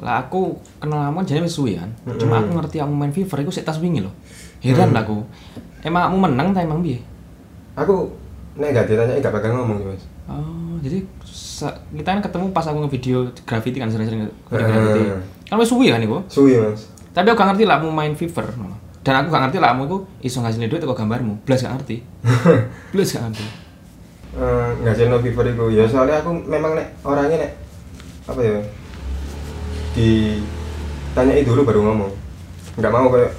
Lah 0.00 0.24
aku 0.24 0.56
kenal 0.80 1.12
kamu 1.12 1.28
jadi 1.28 1.44
suwi 1.44 1.76
kan. 1.76 1.92
Mm-mm. 2.04 2.16
Cuma 2.16 2.40
aku 2.40 2.56
ngerti 2.56 2.76
kamu 2.80 2.94
main 2.96 3.12
Fiverr 3.12 3.44
iku 3.44 3.52
sik 3.52 3.68
tas 3.68 3.76
wingi 3.78 4.00
loh. 4.00 4.12
Heran 4.64 4.96
lah 4.96 5.04
aku. 5.04 5.20
Emang 5.84 6.08
kamu 6.08 6.16
menang 6.28 6.48
ta 6.52 6.60
emang 6.60 6.80
piye? 6.80 7.00
aku 7.70 8.12
nek 8.58 8.74
gak 8.74 8.84
ditanya 8.90 9.16
gak 9.22 9.32
bakal 9.32 9.56
ngomong 9.56 9.78
sih 9.80 9.88
mas 9.88 10.02
Oh, 10.28 10.76
jadi 10.78 11.00
kita 11.96 12.08
kan 12.12 12.20
ketemu 12.20 12.52
pas 12.52 12.66
aku 12.66 12.78
ngevideo 12.84 13.30
graffiti 13.42 13.78
kan 13.80 13.88
sering-sering 13.88 14.26
graffiti. 14.46 15.00
Kan 15.48 15.56
wis 15.58 15.70
suwi 15.70 15.88
kan 15.88 15.98
iku. 15.98 16.20
suwi 16.28 16.54
mas 16.54 16.86
Tapi 17.10 17.26
aku 17.30 17.38
gak 17.40 17.54
ngerti 17.54 17.64
lah 17.64 17.80
kamu 17.80 17.90
main 17.90 18.12
Fiverr. 18.14 18.46
no. 18.54 18.74
Dan 19.00 19.24
aku 19.24 19.32
gak 19.32 19.48
ngerti 19.48 19.58
lah 19.58 19.72
kamu 19.72 19.82
iku 19.88 19.98
iso 20.20 20.38
ngasilin 20.38 20.68
duit 20.68 20.82
kok 20.82 20.92
gambarmu. 20.94 21.40
Blas 21.42 21.62
gak 21.62 21.74
ngerti. 21.78 21.96
Blas 22.92 23.08
gak 23.10 23.22
ngerti. 23.30 23.46
Eh, 24.30 24.68
nggak 24.84 24.94
sih 24.94 25.04
no 25.08 25.18
Fiverr 25.18 25.46
itu 25.50 25.64
ya 25.74 25.84
soalnya 25.88 26.22
aku 26.22 26.30
memang 26.46 26.78
nek 26.78 26.86
orangnya 27.02 27.42
nek 27.42 27.52
apa 28.30 28.40
ya 28.44 28.58
ditanyai 29.94 31.42
dulu 31.42 31.66
baru 31.66 31.80
ngomong. 31.84 32.12
Nggak 32.78 32.92
mau 32.92 33.10
kayak 33.10 33.32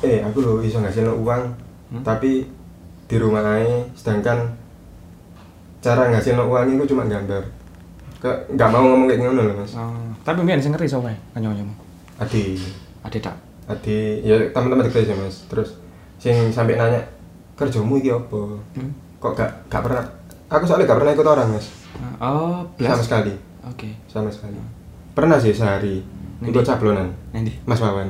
eh 0.00 0.24
aku 0.24 0.38
loh 0.40 0.56
iso 0.64 0.80
ngasih 0.80 1.04
no 1.04 1.14
uang 1.20 1.68
Hmm? 1.90 2.06
tapi 2.06 2.46
di 3.10 3.16
rumah 3.18 3.42
aja 3.42 3.82
sedangkan 3.98 4.46
cara 5.82 6.06
ngasih 6.14 6.38
no 6.38 6.46
uang 6.46 6.70
itu 6.70 6.94
cuma 6.94 7.02
gambar. 7.10 7.42
Ke 8.22 8.30
nggak 8.54 8.70
mau 8.70 8.86
ngomong 8.86 9.10
kayak 9.10 9.20
ngono 9.26 9.42
loh 9.42 9.54
mas. 9.58 9.74
Oh, 9.74 9.90
tapi 10.22 10.46
mbiyen 10.46 10.62
sing 10.62 10.70
ngerti 10.70 10.86
sapa 10.86 11.10
kanca-kancamu? 11.34 11.74
adi 12.22 12.54
Ade 13.02 13.18
tak. 13.18 13.34
adi 13.66 14.22
ya 14.22 14.38
teman-teman 14.54 14.86
dekat 14.86 15.02
sih 15.02 15.18
mas. 15.18 15.42
Terus 15.50 15.82
sing 16.22 16.54
sampai 16.54 16.78
nanya 16.78 17.02
kerjamu 17.58 17.98
iki 17.98 18.14
apa? 18.14 18.40
Hmm. 18.78 18.92
kok 19.18 19.34
gak 19.34 19.50
gak 19.66 19.82
pernah 19.84 20.06
aku 20.46 20.64
soalnya 20.64 20.86
gak 20.88 20.98
pernah 21.02 21.12
ikut 21.12 21.26
orang 21.26 21.48
mas. 21.50 21.66
Oh, 22.22 22.62
sama 22.78 23.02
sekali. 23.02 23.34
Oke. 23.66 23.92
sama 24.08 24.30
sekali 24.32 24.56
pernah 25.20 25.36
sih 25.36 25.52
sehari 25.52 26.00
Nanti. 26.40 26.48
ikut 26.48 26.64
sablonan 26.64 27.12
Nanti 27.30 27.52
Mas 27.62 27.76
Wawan 27.78 28.08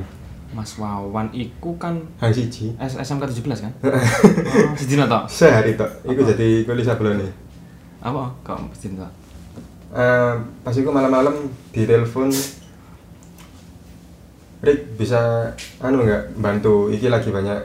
Mas 0.51 0.71
Wawan 0.75 1.27
iku 1.31 1.75
kan 1.75 1.99
Hang 2.17 2.31
siji 2.31 2.71
S- 2.77 2.95
SMK 2.97 3.27
17 3.27 3.43
kan? 3.61 3.71
oh, 3.83 5.05
tok. 5.05 5.23
sehari 5.27 5.75
tok 5.75 5.91
iku 6.03 6.23
jadi 6.25 6.63
kulis 6.63 6.87
sablone 6.87 7.27
Apa? 7.99 8.31
Kok 8.41 8.71
sedina 8.71 9.03
tok? 9.03 9.11
Eh, 9.91 10.33
pas 10.63 10.71
iku 10.71 10.87
malam-malam 10.89 11.35
di 11.69 11.83
telepon 11.83 12.31
Rick 14.61 14.95
bisa 14.95 15.51
anu 15.79 16.01
nggak 16.01 16.37
bantu 16.37 16.87
iki 16.87 17.09
lagi 17.09 17.27
banyak 17.27 17.57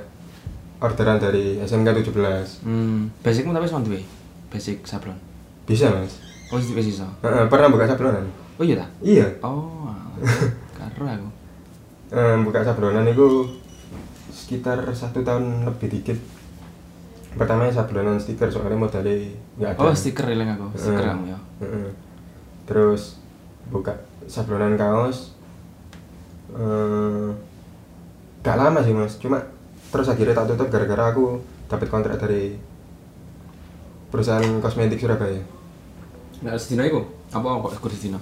orderan 0.79 1.17
dari 1.17 1.61
SMK 1.61 2.03
17 2.03 2.65
Hmm, 2.65 3.13
basicmu 3.21 3.53
tapi 3.53 3.65
sama 3.65 3.81
duwe. 3.81 4.01
Basic 4.49 4.81
sablon. 4.83 5.17
bisa 5.65 5.89
mas 5.89 6.19
Oh, 6.47 6.57
itu 6.57 6.73
basic 6.73 6.95
iso. 6.95 7.07
Eh, 7.21 7.27
eh, 7.27 7.47
pernah 7.47 7.67
buka 7.69 7.85
sablonan 7.85 8.25
Oh 8.57 8.65
iya 8.65 8.81
ta? 8.81 8.87
iya 9.05 9.27
Oh, 9.45 9.93
karo 10.73 11.05
aku. 11.05 11.29
Eh, 12.09 12.37
buka 12.41 12.65
sablonan 12.65 13.05
itu 13.05 13.45
sekitar 14.33 14.81
satu 14.95 15.21
tahun 15.21 15.67
lebih 15.67 15.91
dikit 15.91 16.19
pertamanya 17.37 17.69
sablonan 17.75 18.17
stiker 18.17 18.49
soalnya 18.49 18.81
modalnya 18.81 19.13
nggak 19.61 19.71
ada 19.77 19.81
Oh, 19.83 19.93
stiker 19.93 20.25
eling 20.31 20.49
aku. 20.49 20.67
Stiker 20.73 21.05
kamu 21.05 21.25
ya. 21.29 21.39
Heeh. 21.61 21.89
Terus 22.65 23.21
buka 23.69 23.93
sablonan 24.25 24.81
kaos. 24.81 25.37
Eh, 26.57 27.29
gak 28.41 28.57
lama 28.57 28.79
sih 28.81 28.95
mas, 28.95 29.19
cuma 29.19 29.43
terus 29.91 30.07
akhirnya 30.07 30.33
tak 30.33 30.55
tutup 30.55 30.71
gara-gara 30.71 31.11
aku 31.11 31.43
dapat 31.67 31.89
kontrak 31.91 32.17
dari 32.17 32.55
perusahaan 34.09 34.47
kosmetik 34.63 35.03
Surabaya. 35.03 35.43
Nggak 36.41 36.57
sedina 36.57 36.87
iku. 36.87 37.03
Apa 37.35 37.59
kok 37.61 37.75
ikut 37.77 37.93
sedina? 37.93 38.21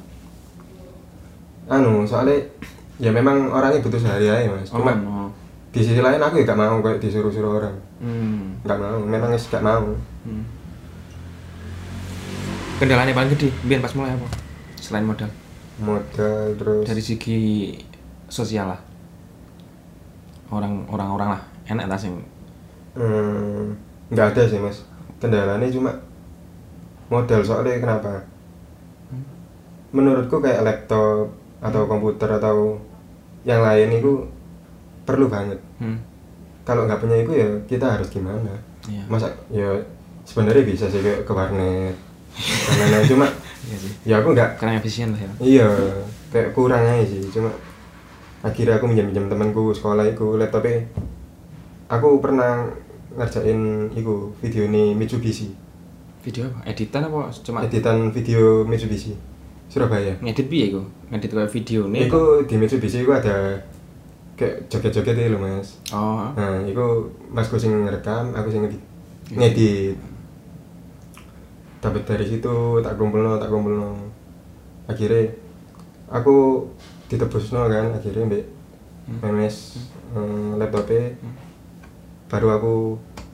Anu, 1.68 2.04
soalnya 2.04 2.37
ya 3.00 3.11
memang 3.11 3.49
orangnya 3.50 3.80
butuh 3.80 4.00
sehari 4.00 4.28
aja 4.28 4.49
mas. 4.52 4.71
Oh, 4.71 4.78
Cuma 4.80 4.92
no. 4.94 5.33
di 5.75 5.80
sisi 5.83 5.99
lain 5.99 6.21
aku 6.23 6.40
ya 6.40 6.44
gak 6.47 6.61
mau 6.61 6.78
kayak 6.85 7.00
disuruh-suruh 7.00 7.59
orang. 7.59 7.76
Hmm. 7.99 8.61
Gak 8.62 8.78
mau, 8.78 9.00
memang 9.00 9.33
gak 9.35 9.64
mau. 9.64 9.97
hmm. 10.28 10.44
Kendalanya 12.78 13.14
paling 13.14 13.30
gede, 13.38 13.49
biar 13.64 13.80
pas 13.80 13.94
mulai 13.94 14.12
apa? 14.18 14.26
Selain 14.78 15.06
modal. 15.06 15.30
Modal 15.78 16.59
terus. 16.59 16.85
Dari 16.87 17.02
segi 17.02 17.40
sosial 18.28 18.71
lah. 18.75 18.80
Orang 20.50 20.87
orang 20.90 21.09
orang 21.11 21.28
lah, 21.38 21.42
enak 21.66 21.87
lah 21.88 21.99
sing 21.99 22.35
Hmm, 22.94 23.75
nggak 24.06 24.38
ada 24.38 24.42
sih 24.47 24.54
mas 24.62 24.87
kendalanya 25.18 25.66
cuma 25.66 25.90
modal 27.11 27.42
soalnya 27.42 27.83
kenapa 27.83 28.23
menurutku 29.90 30.38
kayak 30.38 30.62
laptop 30.62 31.35
atau 31.64 31.88
komputer 31.88 32.28
atau 32.28 32.76
yang 33.42 33.61
lain 33.61 33.88
itu 33.94 34.21
perlu 35.02 35.26
banget 35.26 35.56
hmm. 35.80 35.97
kalau 36.62 36.85
nggak 36.85 37.00
punya 37.00 37.16
itu 37.18 37.33
ya 37.33 37.49
kita 37.64 37.97
harus 37.97 38.09
gimana 38.09 38.52
Iya. 38.85 39.00
masa 39.09 39.33
ya 39.49 39.80
sebenarnya 40.23 40.61
bisa 40.62 40.85
sih 40.87 41.00
kayak 41.00 41.25
ke 41.25 41.33
warnet 41.33 41.97
lain-lain 42.71 43.09
cuma 43.09 43.26
Iya 43.64 43.76
sih. 43.80 43.92
ya 44.04 44.14
aku 44.21 44.37
nggak 44.37 44.61
Kurang 44.61 44.76
efisien 44.76 45.09
lah 45.09 45.21
ya. 45.21 45.30
iya 45.40 45.68
kayak 46.28 46.52
kurang 46.52 46.85
aja 46.85 47.00
sih 47.00 47.25
cuma 47.33 47.49
akhirnya 48.44 48.76
aku 48.76 48.85
minjem 48.85 49.09
minjem 49.09 49.25
temanku 49.25 49.73
sekolah 49.73 50.04
itu 50.04 50.37
laptopnya 50.37 50.85
aku 51.88 52.21
pernah 52.21 52.68
ngerjain 53.16 53.88
iku 53.97 54.37
video 54.44 54.68
ini 54.68 54.92
Mitsubishi 54.92 55.56
Video 56.21 56.49
apa? 56.49 56.61
Editan 56.68 57.09
apa 57.09 57.33
cuma 57.40 57.64
editan 57.64 58.12
video 58.12 58.68
Mitsubishi 58.68 59.16
Surabaya 59.75 60.14
ngedit 60.23 60.47
piye 60.47 60.71
iku? 60.71 60.87
Ngedit 61.11 61.35
kayak 61.35 61.50
video 61.50 61.90
nih. 61.90 62.07
Iku 62.07 62.47
di 62.47 62.54
Mitsubishi 62.54 63.02
iku 63.02 63.11
ada 63.11 63.59
kayak 64.38 64.71
joget-joget 64.71 65.19
itu 65.19 65.35
loh 65.35 65.43
mas 65.43 65.83
Oh. 65.90 66.31
Nah, 66.31 66.62
iku 66.62 67.11
masku 67.26 67.59
sing 67.59 67.75
ngerekam, 67.75 68.31
aku 68.31 68.54
sing 68.54 68.62
ngedit. 68.62 68.83
ngedit. 69.35 69.99
Dapat 71.83 72.02
dari 72.07 72.25
situ 72.25 72.54
tak 72.81 72.95
kumpulno, 72.95 73.37
tak 73.37 73.50
kumpulno. 73.50 73.99
Akhirnya 74.87 75.26
aku 76.07 76.62
ditebusno 77.11 77.66
kan 77.66 77.90
akhirnya 77.90 78.25
mbek 78.25 78.45
Hmm. 79.04 79.21
memes 79.21 79.76
hmm. 80.16 80.57
laptopnya 80.57 81.12
baru 82.25 82.57
aku 82.57 82.75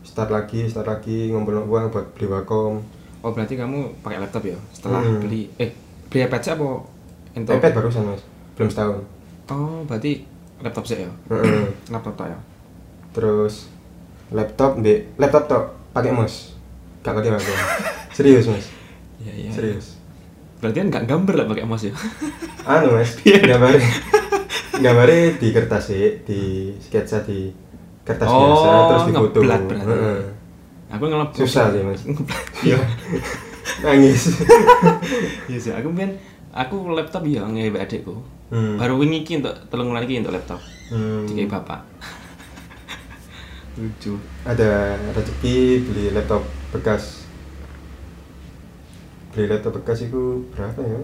start 0.02 0.34
lagi 0.34 0.66
start 0.66 0.82
lagi 0.82 1.30
ngumpulin 1.30 1.62
uang 1.62 1.94
buat 1.94 2.10
beli 2.10 2.26
Wacom 2.26 2.82
Oh, 3.22 3.30
berarti 3.30 3.54
kamu 3.54 4.02
pakai 4.02 4.18
laptop 4.18 4.50
ya? 4.50 4.58
Setelah 4.74 4.98
Hmm. 4.98 5.22
beli 5.22 5.46
eh 5.62 5.70
beli 6.10 6.26
iPad 6.26 6.40
sih 6.40 6.52
apa? 6.52 6.66
Ento? 7.32 7.50
iPad 7.52 7.72
barusan 7.72 8.02
mas 8.04 8.22
belum 8.54 8.68
setahun 8.68 9.00
Oh, 9.48 9.82
berarti 9.82 10.26
laptop 10.58 10.84
sih 10.84 11.00
ya? 11.00 11.10
Laptop 11.94 12.14
tak 12.14 12.28
ya? 12.28 12.38
terus 13.10 13.66
laptop 14.30 14.78
mbek 14.78 15.10
laptop 15.16 15.44
tok 15.46 15.64
pakai 15.90 16.10
mouse 16.10 16.54
gak 17.00 17.10
pakai 17.12 17.30
Wacom 17.32 17.56
serius 18.16 18.46
mas 18.46 18.66
Iya, 19.18 19.32
iya. 19.36 19.50
serius 19.50 19.98
Berarti 20.58 20.76
kan 20.78 20.88
nggak 20.88 21.04
gambar 21.06 21.34
lah 21.34 21.46
pakai 21.48 21.64
mouse 21.64 21.84
ya? 21.84 21.94
anu 22.70 22.94
mas 22.94 23.18
gambar 23.24 23.74
gambarnya 24.76 25.36
di 25.36 25.48
kertas 25.50 25.82
sih 25.86 26.22
di 26.22 26.40
sketsa 26.78 27.22
di 27.22 27.50
kertas 28.00 28.26
Oh, 28.26 28.38
biasa 28.38 28.68
terus 28.86 29.02
difoto 29.06 29.38
ngeblat 29.38 29.60
berarti. 29.66 29.90
Heeh. 29.90 30.20
Aku 30.90 31.04
ngelap 31.06 31.30
susah 31.32 31.70
sih 31.70 31.82
mas 31.82 32.00
Ngeblat. 32.02 32.44
iya 32.62 32.78
nangis 33.82 34.40
Iya 35.50 35.58
sih, 35.58 35.72
aku 35.72 35.90
kan 35.96 36.10
aku 36.50 36.76
laptop 36.94 37.26
ya 37.26 37.46
ngewe 37.46 37.78
adikku. 37.78 38.14
Hmm. 38.50 38.74
Baru 38.76 38.98
wingi 38.98 39.22
iki 39.22 39.38
untuk 39.38 39.54
telung 39.70 39.94
iki 39.94 40.18
untuk 40.18 40.34
laptop. 40.34 40.58
Hmm. 40.90 41.26
Dikai 41.26 41.46
bapak. 41.46 41.80
Lucu. 43.78 44.18
ada 44.44 44.98
rezeki 45.14 45.86
beli 45.88 46.04
laptop 46.12 46.44
bekas 46.74 47.24
beli 49.30 49.46
laptop 49.46 49.78
bekas 49.78 50.04
itu 50.04 50.42
berapa 50.52 50.80
ya 50.82 51.00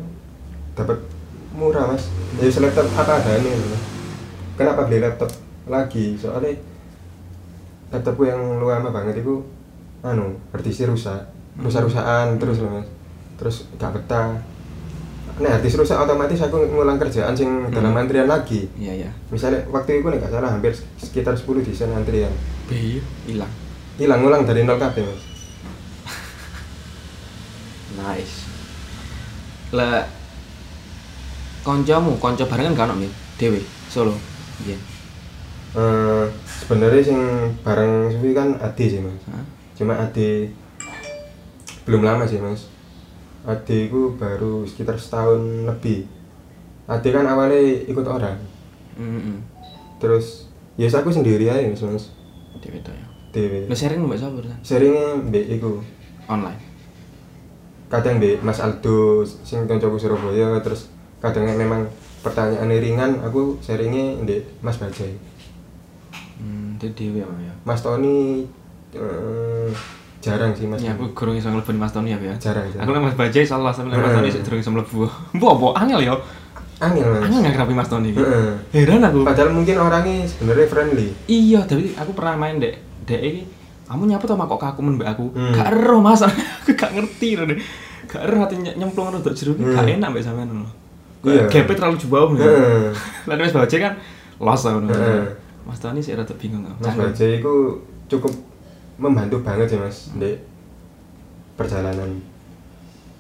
dapat 0.75 0.99
murah 1.55 1.89
mas 1.89 2.11
jadi 2.37 2.69
laptop 2.69 2.91
apa 2.99 3.23
adanya 3.23 3.55
loh. 3.55 3.81
kenapa 4.59 4.85
beli 4.91 4.99
laptop 4.99 5.31
lagi 5.71 6.19
soalnya 6.19 6.59
laptopku 7.95 8.27
yang 8.27 8.61
lama 8.61 8.91
banget 8.91 9.23
itu 9.23 9.41
anu 10.03 10.37
harddisknya 10.51 10.91
rusak 10.91 11.23
rusak 11.59 11.83
rusakan 11.83 12.37
terus 12.37 12.59
loh 12.59 12.71
mas 12.75 12.89
terus 13.37 13.57
gak 13.75 13.93
betah 13.93 14.37
nah 15.37 15.51
harddisk 15.51 15.77
rusak 15.77 15.95
otomatis 15.95 16.41
aku 16.41 16.57
ngulang 16.67 16.97
kerjaan 16.97 17.33
sing 17.33 17.49
dalam 17.69 17.93
Hmm. 17.93 18.01
antrian 18.01 18.25
lagi 18.25 18.69
Iya 18.75 19.05
ya. 19.05 19.11
misalnya 19.29 19.65
waktu 19.67 20.01
itu 20.01 20.07
nih 20.07 20.19
gak 20.19 20.33
salah 20.33 20.49
hampir 20.49 20.73
sekitar 20.97 21.33
10 21.33 21.61
desain 21.63 21.91
antrian 21.91 22.33
Bayi 22.65 23.05
hilang. 23.25 23.53
hilang 23.97 24.21
ngulang 24.21 24.43
dari 24.43 24.63
nol 24.63 24.77
kabeh 24.77 25.03
mas 25.03 25.23
Nice. 27.97 28.45
Lah 29.73 30.05
koncomu, 31.63 32.17
konco 32.17 32.45
barengan 32.45 32.77
kan 32.77 32.89
ono 32.89 33.01
Mi? 33.01 33.09
Dewe, 33.35 33.59
Solo. 33.87 34.13
Iya. 34.61 34.77
Eh, 35.73 36.25
sebenarnya 36.47 37.03
sing 37.03 37.21
bareng 37.61 38.09
suwi 38.11 38.33
kan 38.33 38.57
Ade 38.57 38.85
sih 38.87 38.97
mas 38.99 39.21
Hah? 39.27 39.45
cuma 39.73 39.93
Ade 39.95 40.49
belum 41.87 42.03
lama 42.03 42.27
sih 42.27 42.43
mas 42.43 42.67
Ade 43.47 43.87
itu 43.87 44.19
baru 44.19 44.67
sekitar 44.67 44.99
setahun 44.99 45.39
lebih 45.71 46.11
Ade 46.85 47.09
kan 47.11 47.25
awalnya 47.25 47.63
ikut 47.87 48.03
orang 48.03 48.37
Heeh. 48.99 49.39
terus 49.97 50.51
ya 50.75 50.91
aku 50.91 51.09
sendiri 51.09 51.47
aja 51.47 51.63
mas 51.65 51.83
mas 51.83 52.05
Dewe 52.59 52.83
to 52.83 52.91
ya. 52.91 53.07
dewe 53.31 53.69
Lu 53.71 53.77
sharing 53.77 54.03
mbak 54.03 54.19
sapa 54.19 54.41
San? 54.43 54.59
seringnya 54.61 55.23
mbak 55.23 55.47
iku 55.47 55.79
Online. 56.27 56.59
kadang 57.87 58.19
mbak 58.19 58.43
Mas 58.43 58.59
Aldo 58.59 59.23
sing 59.23 59.63
koncoku 59.65 59.95
Surabaya 59.95 60.59
terus 60.59 60.91
kadangnya 61.23 61.55
memang 61.55 61.87
pertanyaan 62.21 62.67
ringan 62.73 63.23
aku 63.23 63.63
sharingnya 63.63 64.19
mbak 64.27 64.43
Mas 64.59 64.83
Bajai 64.83 65.15
Hmm, 66.37 66.77
itu 66.77 66.93
Dewe 66.93 67.25
ya, 67.25 67.29
ya. 67.41 67.55
Mas 67.65 67.81
Tony 67.81 68.45
eh, 68.93 69.69
jarang 70.27 70.51
sih 70.53 70.67
mas 70.67 70.83
Ya 70.83 70.91
aku 70.93 71.07
kurang 71.15 71.35
iso 71.35 71.47
mlebu 71.49 71.71
Mas 71.73 71.95
Tony 71.95 72.11
ya, 72.11 72.19
ya. 72.19 72.35
jarang 72.37 72.67
Aku 72.67 72.75
jarang 72.77 72.91
nang 72.91 73.05
Mas 73.05 73.15
Bajai 73.15 73.47
salah 73.47 73.71
nang 73.71 73.95
Mas 73.95 74.11
Tony 74.11 74.29
sik 74.29 74.43
durung 74.43 74.59
iso 74.59 74.71
mlebu. 74.71 75.07
Mbok 75.37 75.51
apa 75.53 75.67
angel 75.81 76.01
ya? 76.03 76.15
angin 76.77 77.03
mas 77.03 77.25
Angel 77.25 77.41
nggak 77.41 77.73
Mas 77.73 77.89
Tony. 77.89 78.11
Heeh. 78.13 78.51
Heran 78.75 79.01
aku. 79.01 79.25
Padahal 79.25 79.51
mungkin 79.55 79.79
orangnya 79.79 80.27
sebenarnya 80.27 80.67
friendly. 80.67 81.09
Iya, 81.25 81.65
tapi 81.65 81.95
aku 81.95 82.13
pernah 82.13 82.35
main 82.37 82.59
dek 82.59 82.75
dek 83.07 83.21
iki. 83.23 83.43
Kamu 83.87 84.03
nyapa 84.05 84.27
tuh 84.27 84.35
kok 84.35 84.61
kaku 84.61 84.81
men 84.83 84.99
mbak 84.99 85.15
aku. 85.15 85.31
Hmm. 85.33 85.55
Gak 85.55 85.69
ero 85.73 86.03
Mas, 86.03 86.21
aku 86.27 86.75
gak 86.75 86.91
ngerti 86.93 87.39
loh 87.39 87.47
deh. 87.47 87.57
Gak 88.05 88.23
ero 88.27 88.37
hati 88.43 88.55
ny- 88.59 88.77
nyemplung 88.77 89.09
rodok 89.09 89.33
jeruk 89.33 89.57
iki 89.57 89.73
gak 89.73 89.87
Hmm. 89.87 89.95
enak 89.97 90.09
mbak 90.11 90.21
sampean 90.21 90.49
loh. 90.53 90.73
Iya. 91.25 91.49
Gapnya 91.49 91.75
terlalu 91.79 91.97
jauh 91.97 92.31
nih. 92.35 92.41
Heeh. 92.45 92.87
Lalu 93.31 93.41
Mas 93.47 93.55
Bajai 93.55 93.79
kan 93.81 93.93
los 94.37 94.63
lah. 94.67 94.75
Mas 95.65 95.79
Tony 95.81 95.99
sih 95.99 96.13
rada 96.13 96.35
bingung 96.37 96.67
aku. 96.67 96.83
Mas. 96.83 96.95
Bajai 96.95 97.41
itu 97.41 97.55
cukup 98.07 98.33
membantu 98.97 99.41
banget 99.41 99.67
sih 99.69 99.81
mas 99.81 100.11
di 100.15 100.37
perjalanan. 101.55 102.21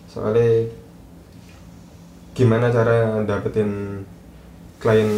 Soalnya 0.08 0.68
gimana 2.32 2.68
cara 2.68 3.24
dapetin 3.24 4.02
klien 4.76 5.08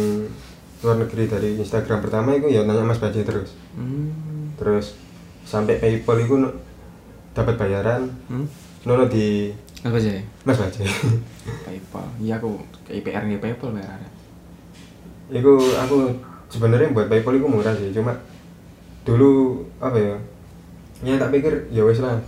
luar 0.79 0.95
negeri 0.95 1.27
dari 1.27 1.49
Instagram 1.59 1.99
pertama 1.99 2.31
itu 2.31 2.47
ya 2.47 2.63
nanya 2.63 2.87
Mas 2.87 3.03
Bajai 3.03 3.27
terus. 3.27 3.51
Hmm. 3.75 4.55
Terus 4.55 4.95
sampai 5.43 5.75
PayPal 5.75 6.23
itu 6.23 6.35
dapat 7.35 7.59
bayaran 7.59 8.07
Hmm. 8.31 8.47
nono 8.87 9.07
di 9.07 9.51
Mas 9.83 9.91
Bajai. 9.91 10.23
Mas 10.47 10.55
Bajai. 10.63 10.87
PayPal. 11.67 12.07
Iya 12.19 12.39
aku 12.39 12.55
IPR 12.87 13.27
nih 13.27 13.39
PayPal 13.39 13.75
bayar. 13.75 13.99
Iku 15.29 15.51
aku 15.75 15.97
sebenarnya 16.47 16.95
buat 16.95 17.11
PayPal 17.11 17.35
itu 17.35 17.47
murah 17.47 17.75
sih, 17.75 17.91
cuma 17.91 18.15
dulu 19.03 19.61
apa 19.77 19.99
ya? 19.99 20.15
Ya 20.99 21.15
tak 21.15 21.31
pikir 21.31 21.71
ya 21.71 21.83
wes 21.87 22.03
lah. 22.03 22.19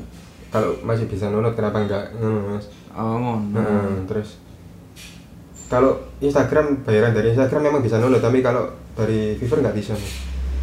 Kalau 0.52 0.76
masih 0.84 1.08
bisa 1.08 1.32
nunut 1.32 1.56
kenapa 1.56 1.84
enggak 1.84 2.12
ngono 2.16 2.56
Mas. 2.56 2.68
Oh 2.92 3.16
ngono. 3.20 3.56
Heeh, 3.56 4.04
terus 4.08 4.40
kalau 5.72 5.96
Instagram 6.20 6.84
bayaran 6.84 7.16
dari 7.16 7.32
Instagram 7.32 7.72
memang 7.72 7.80
bisa 7.80 7.96
nunut, 8.00 8.20
tapi 8.20 8.44
kalau 8.44 8.68
dari 8.96 9.40
Fiverr 9.40 9.64
nggak 9.64 9.76
bisa 9.76 9.96
Mas. 9.96 10.14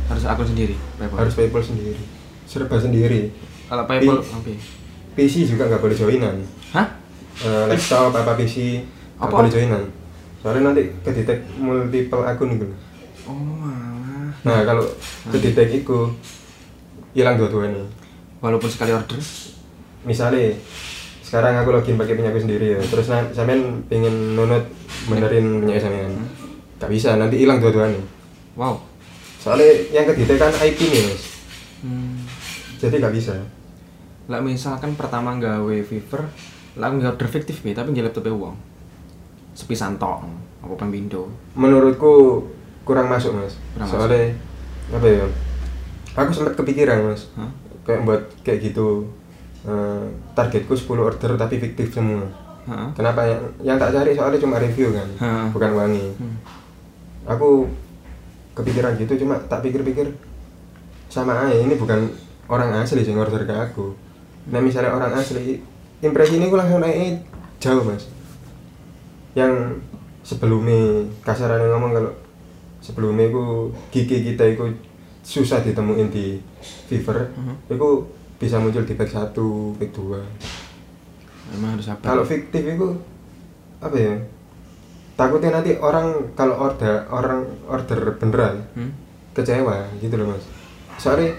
Harus 0.09 0.25
akun 0.25 0.49
sendiri 0.49 0.77
PayPal. 0.97 1.17
Harus 1.21 1.35
PayPal 1.37 1.63
sendiri. 1.65 2.01
Serba 2.49 2.77
sendiri. 2.81 3.33
Kalau 3.69 3.85
PayPal 3.85 4.21
oke. 4.25 4.55
PC 5.17 5.49
juga 5.49 5.69
nggak 5.69 5.81
boleh 5.85 5.97
joinan. 5.97 6.37
Hah? 6.73 6.89
Eh, 7.45 7.65
laptop 7.69 8.13
apa 8.13 8.33
PC 8.37 8.85
nggak 9.21 9.29
Apa? 9.29 9.37
boleh 9.45 9.53
joinan. 9.53 9.85
Soalnya 10.41 10.73
nanti 10.73 10.89
kedetek 11.05 11.45
multiple 11.61 12.25
akun 12.25 12.57
gitu. 12.57 12.67
Oh 13.29 13.65
alah. 13.65 14.33
Nah 14.45 14.59
kalau 14.65 14.85
kedetek 15.29 15.85
itu 15.85 15.99
hilang 17.13 17.37
dua-duanya. 17.37 17.85
Walaupun 18.39 18.71
sekali 18.71 18.95
order. 18.95 19.19
Misalnya 20.07 20.55
sekarang 21.21 21.61
aku 21.61 21.69
login 21.77 22.01
pakai 22.01 22.17
punya 22.17 22.33
aku 22.33 22.41
sendiri 22.41 22.79
ya, 22.79 22.81
terus 22.81 23.13
nanti 23.13 23.37
sampean 23.37 23.85
pengen 23.85 24.33
nunut 24.33 24.65
benerin 25.13 25.61
punya 25.61 25.77
sampean, 25.77 26.09
gak 26.81 26.89
bisa 26.89 27.21
nanti 27.21 27.37
hilang 27.37 27.61
dua-duanya. 27.61 28.01
Wow. 28.57 28.81
Soalnya 29.37 29.93
yang 29.93 30.09
kedetek 30.09 30.41
kan 30.41 30.49
IP 30.57 30.81
nih 30.89 31.03
mas, 31.05 31.23
Hmm. 31.85 32.17
jadi 32.81 32.97
gak 32.97 33.13
bisa. 33.13 33.37
Lah 34.25 34.41
misalkan 34.41 34.97
pertama 34.97 35.37
gawe 35.37 35.77
Fiverr, 35.85 36.33
lah 36.81 36.89
nggak 36.89 37.21
order 37.21 37.29
fiktif 37.29 37.61
be, 37.61 37.77
tapi 37.77 37.93
nggak 37.93 38.09
laptopnya 38.09 38.33
uang. 38.33 38.57
Sepisan 39.53 40.01
tok, 40.01 40.25
apa 40.65 40.75
pembindo. 40.81 41.29
Menurutku 41.53 42.41
kurang 42.89 43.13
masuk 43.13 43.37
mas, 43.37 43.61
Kurang 43.77 43.85
soalnya 43.85 44.33
apa 44.89 45.07
ya? 45.07 45.29
Aku 46.17 46.33
sempat 46.33 46.57
kepikiran 46.57 47.05
mas, 47.05 47.29
Hah? 47.37 47.53
Kayak 47.89 48.05
buat 48.05 48.23
kayak 48.45 48.61
gitu. 48.69 49.09
eh, 49.67 50.05
targetku 50.39 50.77
10 50.77 50.87
order 51.03 51.35
tapi 51.35 51.59
fiktif 51.59 51.91
semua. 51.91 52.23
Heeh. 52.69 52.89
Kenapa 52.95 53.27
yang, 53.27 53.43
yang 53.65 53.77
tak 53.81 53.91
cari 53.91 54.15
soalnya 54.15 54.39
cuma 54.39 54.61
review 54.63 54.95
kan, 54.95 55.09
Heeh. 55.19 55.45
bukan 55.51 55.71
wangi. 55.75 56.07
Hmm. 56.15 56.37
Aku 57.27 57.67
kepikiran 58.55 58.95
gitu 59.01 59.19
cuma 59.25 59.35
tak 59.51 59.67
pikir-pikir 59.67 60.15
sama 61.09 61.47
aja 61.47 61.59
ini 61.59 61.75
bukan 61.75 62.11
orang 62.47 62.71
asli 62.79 63.03
sih 63.03 63.17
order 63.17 63.43
ke 63.45 63.55
aku. 63.55 63.97
Nah 64.53 64.61
misalnya 64.63 64.95
orang 64.95 65.13
asli 65.17 65.59
impresi 65.99 66.39
ini 66.39 66.47
gue 66.47 66.59
langsung 66.59 66.81
naik 66.81 67.25
jauh 67.59 67.83
mas. 67.83 68.07
Yang 69.35 69.83
sebelumnya 70.23 71.07
kasarannya 71.27 71.69
ngomong 71.73 71.93
kalau 71.99 72.13
sebelumnya 72.79 73.33
ku 73.33 73.75
gigi 73.91 74.23
kita 74.33 74.45
itu 74.55 74.65
susah 75.29 75.61
ditemuin 75.61 76.09
di 76.09 76.41
Fiverr 76.89 77.29
Mhm. 77.29 77.55
itu 77.69 77.89
bisa 78.39 78.57
muncul 78.57 78.81
di 78.83 78.95
pack 78.95 79.13
1, 79.13 79.37
pack 79.77 79.91
2 79.93 80.25
Emang 81.51 81.77
harus 81.77 81.85
apa? 81.87 82.01
kalau 82.03 82.25
fiktif 82.25 82.61
itu 82.63 82.89
apa 83.79 83.93
ya 83.95 84.15
takutnya 85.15 85.51
nanti 85.53 85.77
orang 85.77 86.33
kalau 86.33 86.57
order 86.59 87.05
orang 87.09 87.45
order 87.67 88.17
beneran 88.17 88.65
Hmm? 88.73 88.91
kecewa 89.33 89.85
gitu 89.99 90.17
loh 90.17 90.33
mas 90.33 90.45
soalnya 90.97 91.37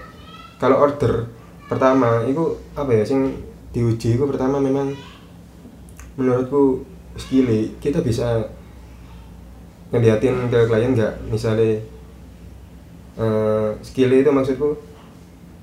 kalau 0.56 0.78
order 0.78 1.26
pertama 1.66 2.22
itu 2.24 2.42
apa 2.72 2.90
ya 2.92 3.02
sing 3.02 3.34
diuji 3.70 4.14
itu 4.14 4.24
pertama 4.24 4.58
memang 4.58 4.94
menurutku 6.14 6.82
skilly 7.14 7.74
kita 7.78 8.00
bisa 8.00 8.50
ngeliatin 9.90 10.48
ke 10.48 10.60
klien 10.64 10.92
nggak 10.92 11.14
misalnya 11.26 11.78
eh 13.16 13.70
skilly 13.80 14.20
itu 14.20 14.30
maksudku 14.30 14.76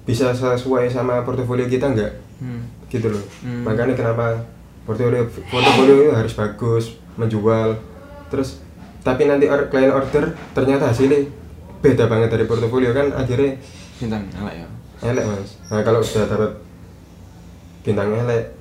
bisa 0.03 0.31
sesuai 0.31 0.88
sama 0.88 1.21
portofolio 1.21 1.65
kita 1.65 1.88
nggak 1.88 2.13
Hmm. 2.38 2.62
gitu 2.88 3.10
loh 3.10 3.23
Hmm. 3.41 3.63
makanya 3.63 3.93
kenapa 3.93 4.39
portofolio 4.83 5.25
portofolio 5.43 5.95
itu 6.01 6.13
harus 6.13 6.33
bagus 6.33 6.86
menjual 7.13 7.75
terus 8.27 8.62
tapi 9.01 9.25
nanti 9.25 9.45
or, 9.45 9.67
klien 9.67 9.89
order 9.89 10.31
ternyata 10.51 10.88
hasilnya 10.88 11.25
beda 11.77 12.05
banget 12.05 12.29
dari 12.29 12.43
portofolio 12.43 12.91
kan 12.91 13.10
akhirnya 13.12 13.57
Bintang 13.97 14.29
elek 14.31 14.55
ya. 14.55 14.67
elek 15.03 15.23
mas 15.25 15.49
nah 15.67 15.81
kalau 15.81 15.99
sudah 15.99 16.25
dapat 16.25 16.51
bintang 17.81 18.12
elek 18.13 18.53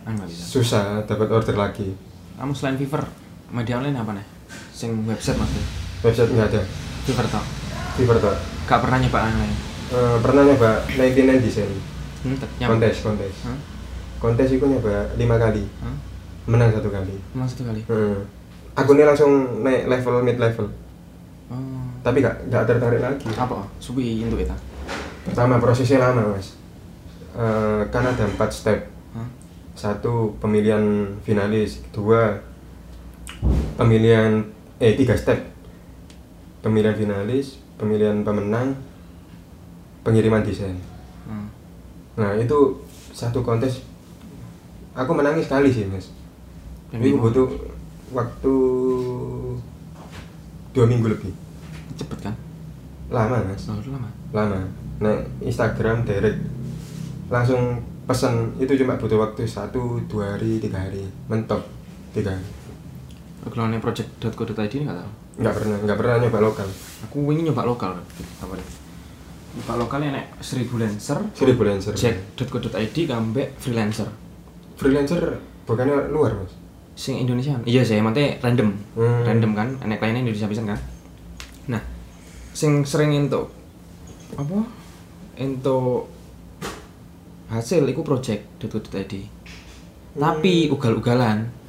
Ah, 0.00 0.16
susah 0.26 1.04
dapat 1.04 1.28
order 1.28 1.54
lagi 1.54 1.92
Kamu 2.34 2.50
selain 2.50 2.74
Fiverr, 2.74 3.04
media 3.48 3.76
online 3.76 3.94
apa 3.94 4.12
nih? 4.12 4.26
Sing 4.70 4.96
website 5.04 5.36
maksudnya. 5.36 5.64
website 6.00 6.30
nggak 6.30 6.48
ada 6.48 6.62
Fiverr 7.04 7.28
tau. 7.28 7.44
Fiverr 7.92 8.18
tuh 8.18 8.36
Gak 8.64 8.80
pernah 8.80 8.98
nyoba 8.98 9.18
yang 9.24 9.38
lain. 9.38 9.54
Eh, 9.90 10.16
pernah 10.20 10.42
nyoba 10.44 10.70
99 10.88 11.40
desain 11.40 11.70
Hmm, 12.20 12.36
tet- 12.36 12.52
nyam- 12.58 12.70
kontes 12.70 13.00
kontes 13.00 13.34
Hah? 13.42 13.58
kontes 14.18 14.48
itu 14.50 14.60
nyoba 14.62 14.92
lima 15.14 15.36
kali 15.36 15.64
Hah? 15.78 15.96
menang 16.46 16.70
satu 16.70 16.88
kali 16.88 17.16
Emang 17.30 17.46
satu 17.46 17.64
kali. 17.64 17.80
Hmm. 17.86 18.20
akunnya 18.72 19.04
langsung 19.04 19.32
naik 19.60 19.86
level 19.86 20.20
mid 20.20 20.36
level 20.36 20.68
Oh. 21.48 21.82
tapi 21.98 22.20
gak, 22.20 22.46
gak 22.46 22.62
tertarik 22.64 23.00
lagi 23.00 23.26
Apa? 23.32 23.66
Suwi 23.76 24.22
untuk 24.22 24.38
itu. 24.38 24.54
pertama 25.22 25.56
prosesnya 25.56 25.98
lama 26.00 26.30
mas 26.30 26.54
Eh, 27.30 27.80
kan 27.88 28.02
ada 28.04 28.22
empat 28.22 28.50
step 28.50 28.78
satu 29.72 30.36
pemilihan 30.36 30.82
finalis 31.20 31.80
dua 31.88 32.36
pemilihan 33.74 34.44
eh 34.76 34.92
tiga 34.92 35.14
step 35.14 35.40
pemilihan 36.60 36.92
finalis 36.92 37.62
pemilihan 37.80 38.20
pemenang 38.20 38.76
pengiriman 40.02 40.44
desain 40.44 40.76
Hmm. 41.22 41.46
nah 42.14 42.34
itu 42.34 42.58
satu 43.10 43.40
kontes 43.40 43.80
aku 44.92 45.10
menangis 45.10 45.46
sekali 45.46 45.68
sih 45.68 45.86
mas 45.86 46.10
bingung. 46.90 47.22
butuh 47.22 47.46
waktu 48.10 48.54
dua 50.70 50.84
minggu 50.84 51.06
lebih 51.08 51.32
Cepet 51.92 52.18
kan? 52.20 52.34
lama 53.08 53.38
mas 53.42 53.64
Oh, 53.66 53.78
lama. 53.80 54.10
lama 54.30 54.58
nah 54.98 55.12
Instagram 55.40 56.02
direct 56.02 56.40
langsung 57.26 57.78
pesan 58.04 58.50
itu 58.56 58.74
cuma 58.76 58.96
butuh 58.96 59.20
waktu 59.20 59.44
satu 59.44 60.02
dua 60.04 60.34
hari 60.34 60.58
tiga 60.58 60.80
hari 60.80 61.06
mentok 61.26 61.62
tiga 62.10 62.32
hari 62.32 62.48
Kalau 63.42 63.66
nih 63.66 63.78
project.co.id 63.78 64.52
ini 64.68 64.84
nggak 64.84 64.98
tahu. 64.98 65.12
Nggak 65.40 65.54
pernah 65.56 65.76
nggak 65.80 65.96
pernah 65.96 66.14
nyoba 66.20 66.40
lokal 66.44 66.68
Aku 67.08 67.24
ingin 67.32 67.48
nyoba 67.48 67.64
lokal. 67.64 67.96
Apa 68.44 68.52
nih? 68.52 68.68
Nyoba 69.56 69.74
lokal 69.80 70.00
enek 70.04 70.36
seribu 70.44 70.76
lancer. 70.76 71.16
seribu 71.32 71.64
lancer 71.64 71.96
Jack.co.id 71.96 72.96
kambek 73.08 73.56
freelancer. 73.56 74.08
freelancer 74.76 75.40
bukannya 75.64 76.12
luar 76.12 76.36
mas 76.36 76.52
Sing 77.00 77.16
Indonesia. 77.16 77.56
Iya 77.64 77.80
sih, 77.80 77.96
mate 78.04 78.36
random. 78.44 78.76
Hmm. 78.92 79.24
Random 79.24 79.52
kan, 79.56 79.68
enek 79.80 80.04
kliennya 80.04 80.20
Indonesia 80.20 80.52
pisan 80.52 80.68
kan. 80.68 80.76
Nah, 81.72 81.80
sing 82.52 82.84
sering 82.84 83.16
entuk 83.16 83.48
apa? 84.36 84.68
Entuk 85.40 86.12
hasil 87.48 87.88
iku 87.88 88.04
project.co.id. 88.04 89.14
Tapi 90.12 90.54
ugal-ugalan. 90.68 91.59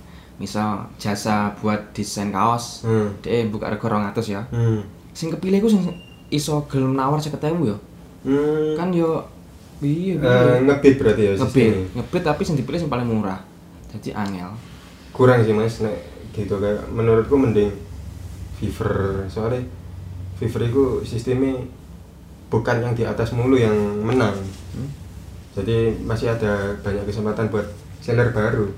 Misal 0.41 0.89
jasa 0.97 1.54
buat 1.62 1.93
desain 1.93 2.34
kaos, 2.34 2.82
hmm. 2.82 3.21
dia 3.21 3.45
buka 3.45 3.69
rego 3.69 3.86
200 3.86 4.17
ya. 4.25 4.41
Hmm. 4.49 4.82
Sing 5.13 5.30
kepilih 5.30 5.62
sing 5.69 5.86
iso 6.34 6.65
gelem 6.65 6.97
nawar 6.97 7.21
50.000 7.21 7.38
ya. 7.62 7.77
Hmm. 8.25 8.73
Kan 8.73 8.89
yo 8.89 9.21
iya 9.82 10.17
Eh, 10.17 10.58
ngebit 10.65 10.97
berarti 10.97 11.21
ya 11.21 11.32
ngebit, 11.38 11.73
ngebit 11.93 12.23
tapi 12.25 12.41
sing 12.41 12.58
dipilih 12.58 12.82
sing 12.82 12.89
paling 12.89 13.06
murah. 13.06 13.38
Jadi 13.93 14.17
angel. 14.17 14.49
kurang 15.12 15.43
sih 15.43 15.51
mas 15.51 15.84
nek 15.84 16.08
gitu 16.32 16.56
kayak 16.56 16.88
menurutku 16.88 17.36
mending 17.36 17.67
Fiverr 18.56 19.27
soalnya 19.27 19.67
Fiverr 20.39 20.71
itu 20.71 21.04
sistemnya 21.04 21.60
bukan 22.47 22.80
yang 22.80 22.93
di 22.95 23.04
atas 23.04 23.36
mulu 23.36 23.60
yang 23.60 23.75
menang 23.99 24.39
Hmm? 24.71 24.88
jadi 25.51 25.99
masih 26.08 26.32
ada 26.32 26.80
banyak 26.80 27.04
kesempatan 27.04 27.51
buat 27.51 27.67
seller 27.99 28.32
baru 28.32 28.71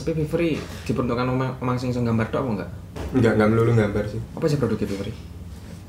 Tapi 0.00 0.16
Fiverr 0.24 0.56
diperuntukkan 0.88 1.26
omang, 1.28 1.52
omang 1.60 1.76
sing 1.76 1.92
gambar 1.92 2.26
tok 2.32 2.40
apa 2.40 2.50
enggak? 2.56 2.70
nggak 3.10 3.32
nggak 3.36 3.48
melulu 3.50 3.72
gambar 3.74 4.04
sih 4.06 4.20
Apa 4.38 4.46
sih 4.46 4.56
produknya 4.56 4.86
Fiverr? 4.88 5.10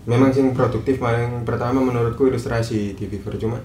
memang 0.01 0.33
sing 0.33 0.49
produktif 0.57 0.97
paling 0.97 1.45
pertama 1.45 1.77
menurutku 1.77 2.25
ilustrasi 2.25 2.97
di 2.97 3.05
Fiverr 3.05 3.37
cuma 3.37 3.61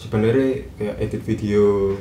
sebenarnya 0.00 0.64
kayak 0.80 0.96
edit 0.96 1.22
video 1.28 1.92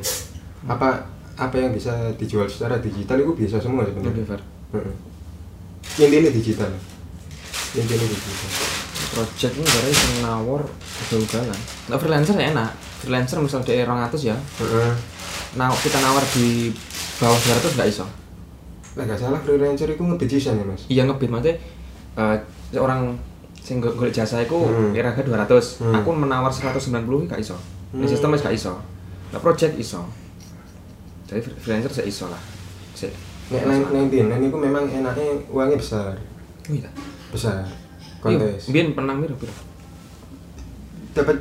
apa 0.63 1.03
apa 1.35 1.55
yang 1.59 1.75
bisa 1.75 2.15
dijual 2.15 2.47
secara 2.47 2.79
digital 2.79 3.19
itu 3.19 3.35
bisa 3.35 3.59
semua 3.59 3.83
sebenarnya 3.83 4.23
Fiverr. 4.23 4.41
Heeh. 4.71 4.95
intinya 5.99 6.31
digital 6.31 6.71
intinya 7.75 8.07
digital 8.07 8.51
Project 9.07 9.53
ini 9.55 9.65
dari 9.65 9.93
sing 9.93 10.15
nawar 10.25 10.61
ugal-ugalan. 11.07 11.59
Nah, 11.89 11.97
freelancer 11.97 12.35
ya 12.37 12.53
enak. 12.53 12.69
Freelancer 13.01 13.39
misal 13.39 13.63
di 13.63 13.73
200 13.73 14.13
ya. 14.19 14.35
Heeh. 14.35 14.93
Nah, 15.55 15.71
kita 15.73 15.97
nawar 16.03 16.21
di 16.37 16.69
bawah 17.17 17.35
200 17.35 17.73
enggak 17.73 17.89
iso. 17.89 18.05
Lah 18.93 19.03
gak 19.03 19.19
salah 19.19 19.39
freelancer 19.39 19.87
itu 19.87 19.99
ngebit 19.99 20.29
ya 20.31 20.53
mas 20.59 20.81
Iya 20.87 21.05
ngebit 21.05 21.29
maksudnya 21.29 21.55
eh, 22.15 22.37
orang 22.75 23.13
sing 23.57 23.77
go- 23.77 23.93
golek 23.93 24.09
jasa 24.11 24.39
iku 24.39 24.63
Hmm. 24.63 24.89
kira-kira 24.91 25.45
200. 25.45 25.77
Hmm. 25.79 25.93
Aku 25.93 26.09
menawar 26.11 26.49
190 26.49 26.89
gak 27.25 27.37
iso. 27.37 27.57
Ini 27.91 27.99
Hmm. 27.99 28.09
sistem 28.09 28.31
wis 28.31 28.41
gak 28.41 28.53
iso. 28.53 28.73
Nah, 29.27 29.39
project 29.39 29.75
iso. 29.75 30.01
Jadi 31.25 31.41
fre- 31.41 31.57
freelancer 31.57 31.91
saya 31.91 32.07
iso 32.07 32.25
lah. 32.25 32.39
Sik. 32.93 33.11
Nek 33.47 33.63
nang 33.63 33.81
nang 33.87 34.05
Tinden 34.07 34.41
itu 34.41 34.57
memang 34.57 34.83
enaknya 34.85 35.23
uangnya 35.47 35.77
besar 35.77 36.11
Oh 36.67 36.73
iya. 36.73 36.91
besar 37.29 37.63
Iya, 37.63 38.19
kontes 38.19 38.67
Biyen 38.67 38.91
pernah 38.91 39.15
piro 39.15 39.35
piro? 39.35 39.55
dapat 41.13 41.39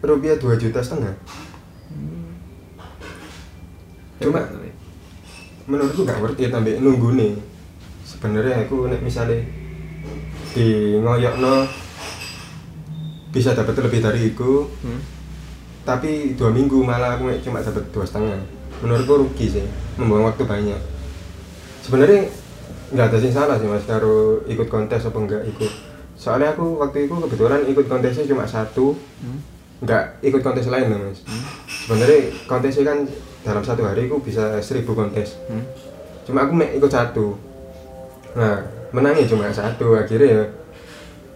rupiah 0.00 0.34
dua 0.34 0.58
juta 0.58 0.82
setengah 0.82 1.14
Cuma- 4.18 4.50
menurutku 5.64 6.04
gak 6.04 6.20
worth 6.20 6.40
it 6.40 6.52
sampai 6.52 6.76
nunggu 6.76 7.16
nih 7.16 7.32
sebenarnya 8.04 8.68
aku 8.68 8.88
nek 8.88 9.00
misalnya 9.00 9.40
di 10.54 11.00
ngoyokno 11.00 11.66
bisa 13.34 13.50
dapat 13.50 13.74
lebih 13.82 13.98
dari 13.98 14.30
itu 14.30 14.70
Hmm. 14.84 15.00
tapi 15.82 16.38
dua 16.38 16.54
minggu 16.54 16.78
malah 16.86 17.18
aku 17.18 17.28
cuma 17.42 17.60
dapat 17.60 17.82
dua 17.90 18.06
setengah. 18.06 18.40
Menurutku 18.80 19.20
rugi 19.20 19.46
sih 19.58 19.66
membuang 19.98 20.30
waktu 20.32 20.46
banyak. 20.46 20.80
Sebenarnya 21.82 22.30
nggak 22.94 23.06
ada 23.10 23.18
sih 23.18 23.32
salah 23.34 23.56
sih 23.58 23.66
mas 23.68 23.84
karo 23.84 24.40
ikut 24.46 24.70
kontes 24.70 25.04
apa 25.04 25.18
enggak 25.18 25.42
ikut. 25.50 25.72
Soalnya 26.14 26.54
aku 26.54 26.78
waktu 26.78 27.10
itu 27.10 27.14
kebetulan 27.18 27.66
ikut 27.66 27.84
kontesnya 27.90 28.24
cuma 28.28 28.44
satu. 28.46 28.94
Hmm. 29.20 29.40
nggak 29.84 30.24
ikut 30.24 30.40
kontes 30.40 30.70
lain 30.70 30.88
loh 30.88 31.10
mas. 31.10 31.20
Hmm. 31.26 31.44
sebenarnya 31.66 32.20
kontesnya 32.46 32.84
kan 32.88 32.98
dalam 33.44 33.60
satu 33.60 33.84
hari 33.84 34.04
aku 34.04 34.18
bisa 34.20 34.56
seribu 34.58 34.92
kontes 34.92 35.36
Hmm. 35.46 35.62
cuma 36.24 36.42
aku 36.42 36.52
mek 36.52 36.74
ikut 36.74 36.88
satu 36.88 37.36
nah 38.32 38.58
menangnya 38.90 39.24
cuma 39.24 39.46
satu 39.48 39.94
akhirnya 39.94 40.28
ya 40.32 40.44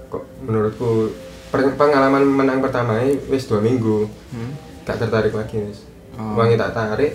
kok 0.09 0.25
menurutku 0.41 1.13
pengalaman 1.51 2.25
menang 2.25 2.59
pertama 2.59 2.97
ini 2.99 3.21
wis 3.29 3.45
dua 3.45 3.61
minggu 3.61 4.09
Hmm. 4.29 4.53
gak 4.83 4.99
tertarik 4.99 5.31
lagi 5.31 5.61
wis 5.63 5.85
Oh. 6.17 6.35
uangnya 6.35 6.59
tak 6.59 6.75
tarik 6.75 7.13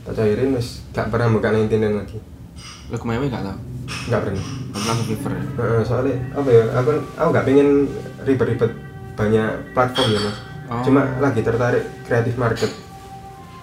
tak 0.00 0.14
cairin 0.14 0.54
wis 0.54 0.80
gak 0.90 1.10
pernah 1.10 1.28
buka 1.28 1.50
Nintendo 1.50 1.92
lagi 1.96 2.16
Lu 2.88 2.96
kemarin 2.96 3.28
gak 3.28 3.44
tau? 3.44 3.58
gak 4.08 4.20
pernah 4.20 4.42
langsung 4.72 5.06
Fiverr 5.08 5.34
ya? 5.34 5.44
Soalnya 5.82 6.16
apa 6.32 6.48
ya 6.48 6.64
aku 6.72 6.90
aku 7.14 7.28
gak 7.30 7.44
pengen 7.44 7.68
ribet-ribet 8.22 8.72
banyak 9.12 9.50
platform 9.72 10.08
ya 10.08 10.20
mas 10.20 10.38
Oh. 10.70 10.78
cuma 10.80 11.02
lagi 11.18 11.42
tertarik 11.42 11.82
kreatif 12.04 12.34
market 12.36 12.70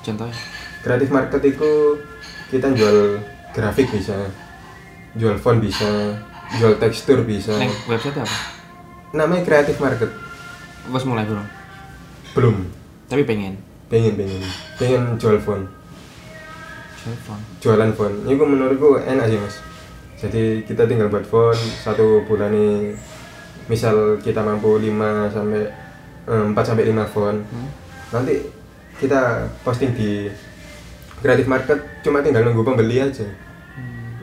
Contohnya? 0.02 0.36
Kreatif 0.80 1.10
market 1.10 1.42
itu 1.44 1.72
kita 2.48 2.72
jual 2.72 3.20
grafik 3.52 3.90
bisa 3.90 4.16
jual 5.13 5.36
font 5.36 5.58
bisa 5.58 6.16
jual 6.54 6.78
tekstur 6.78 7.22
bisa 7.22 7.56
Neng 7.56 7.74
website 7.86 8.16
apa? 8.16 8.30
namanya 9.10 9.44
creative 9.44 9.78
market 9.78 10.12
Wes 10.88 11.04
mulai 11.04 11.24
bro. 11.24 11.44
belum 12.34 12.56
Tapi 13.08 13.24
pengen. 13.24 13.56
pengen 13.88 14.13
pengen 14.16 14.44
pengen 14.78 15.02
jual 15.18 15.38
phone 15.38 15.63
Telepon. 16.98 17.40
jualan 17.58 17.92
phone 17.94 18.16
ini 18.24 18.36
menurutku 18.36 19.00
enak 19.00 19.26
sih 19.26 19.40
mas 19.40 19.56
jadi 20.18 20.44
kita 20.62 20.84
tinggal 20.84 21.08
buat 21.08 21.24
phone 21.24 21.56
satu 21.78 22.24
bulan 22.24 22.52
ini 22.52 22.96
misal 23.66 23.96
kita 24.18 24.40
mampu 24.40 24.76
5 24.76 24.92
sampai 25.30 25.62
eh, 26.26 26.44
4 26.46 26.56
sampai 26.58 26.84
5 26.86 27.08
phone 27.08 27.40
Hmm. 27.46 27.70
nanti 28.12 28.44
kita 28.98 29.46
posting 29.62 29.94
di 29.94 30.28
creative 31.18 31.46
market 31.46 31.80
cuma 32.02 32.20
tinggal 32.20 32.42
nunggu 32.42 32.62
pembeli 32.62 33.00
aja 33.00 33.26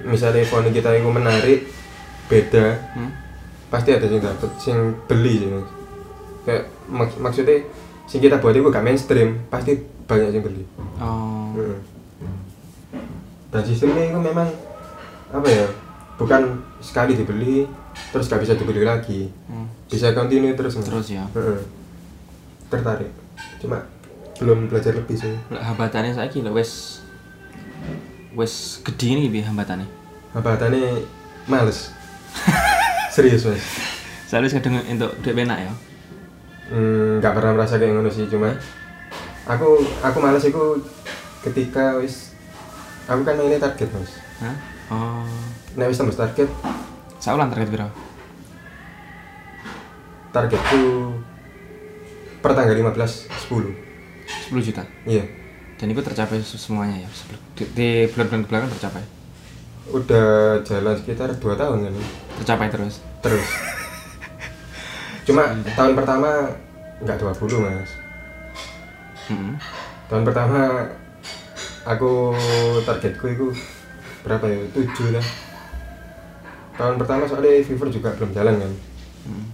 misalnya 0.03 0.45
phone 0.45 0.69
kita 0.69 0.93
itu 0.93 1.09
menarik 1.09 1.65
beda 2.25 2.77
Hmm? 2.93 3.11
pasti 3.67 3.91
ada 3.91 4.05
yang 4.05 4.21
dapat 4.21 4.51
yang 4.63 4.81
beli 5.05 5.35
sih 5.37 5.49
kayak 6.43 6.63
mak- 6.87 7.19
maksudnya 7.19 7.65
sing 8.05 8.19
kita 8.19 8.37
buat 8.37 8.53
itu 8.53 8.65
gak 8.65 8.81
mainstream 8.81 9.43
pasti 9.49 9.75
banyak 10.05 10.31
yang 10.31 10.45
beli 10.45 10.65
Oh. 10.97 11.51
Heeh. 11.55 11.79
dan 13.49 13.63
sistemnya 13.63 14.05
itu 14.05 14.21
memang 14.21 14.47
apa 15.29 15.47
ya 15.47 15.67
bukan 16.15 16.43
sekali 16.79 17.15
dibeli 17.15 17.67
terus 18.11 18.27
gak 18.27 18.39
bisa 18.39 18.55
dibeli 18.55 18.83
lagi 18.83 19.27
Hmm. 19.47 19.67
bisa 19.87 20.13
continue 20.13 20.53
terus. 20.53 20.77
Terus 20.77 21.09
ya. 21.09 21.25
Heeh. 21.29 21.59
tertarik 22.67 23.11
cuma 23.57 23.79
belum 24.35 24.67
belajar 24.67 24.93
lebih 24.93 25.15
sih 25.15 25.35
hambatannya 25.49 26.13
saiki 26.13 26.43
lho 26.43 26.51
wes 26.51 27.03
wes 28.35 28.83
gede 28.83 29.15
nih 29.15 29.27
bi 29.29 29.41
hambatannya. 29.41 29.87
hambatannya 30.35 31.07
males 31.47 31.95
serius 33.15 33.47
mas 33.47 33.63
Soalnya 34.25 34.59
kadang 34.59 34.83
untuk 34.83 35.15
duit 35.23 35.37
enak 35.37 35.59
ya. 35.63 35.73
Hmm, 36.67 37.21
nggak 37.23 37.35
pernah 37.37 37.53
merasa 37.55 37.79
kayak 37.79 37.93
ngono 37.95 38.11
sih 38.11 38.27
cuma 38.27 38.51
aku 39.47 39.79
aku 40.01 40.19
males 40.19 40.43
itu 40.43 40.81
ketika 41.45 42.01
wis 42.01 42.33
aku 43.05 43.21
kan 43.23 43.37
mainnya 43.37 43.61
target 43.61 43.87
mas 43.93 44.11
Hah? 44.43 44.57
Oh. 44.91 45.29
nek 45.77 45.87
wis 45.87 46.01
tembus 46.01 46.19
target 46.19 46.49
Saya 47.21 47.37
ulang 47.39 47.53
target 47.53 47.69
piro? 47.71 47.89
targetku 50.35 50.83
per 52.43 52.53
tanggal 52.53 52.75
15 52.75 52.91
10 52.91 53.84
10 54.55 54.63
juta. 54.65 54.83
iya 55.05 55.25
Dan 55.75 55.91
itu 55.91 55.99
tercapai 55.99 56.39
se- 56.39 56.55
semuanya 56.57 57.03
ya. 57.03 57.09
Di, 57.53 57.65
di 57.69 57.89
bulan-bulan 58.09 58.47
belakang 58.47 58.71
tercapai. 58.71 59.03
udah 59.87 60.29
jalan 60.63 60.95
sekitar 60.95 61.29
2 61.31 61.45
tahun 61.55 61.79
kan 61.83 61.95
Tercapai 62.39 62.67
terus. 62.69 63.03
terus 63.21 63.45
cuma 65.25 65.45
tahun 65.67 65.93
pertama 65.93 66.49
nggak 67.01 67.17
20 67.19 67.37
mas 67.61 67.91
Hmm. 69.25 69.57
tahun 70.07 70.21
pertama 70.23 70.85
aku 71.83 72.33
targetku 72.81 73.25
itu 73.27 73.47
berapa 74.21 74.45
ya 74.45 74.61
7 74.71 74.85
lah 75.11 75.27
tahun 76.75 76.97
pertama 76.97 77.25
soalnya 77.25 77.61
fever 77.61 77.89
juga 77.89 78.13
belum 78.13 78.31
jalan 78.31 78.57
kan 78.59 78.73
Hmm. 79.25 79.45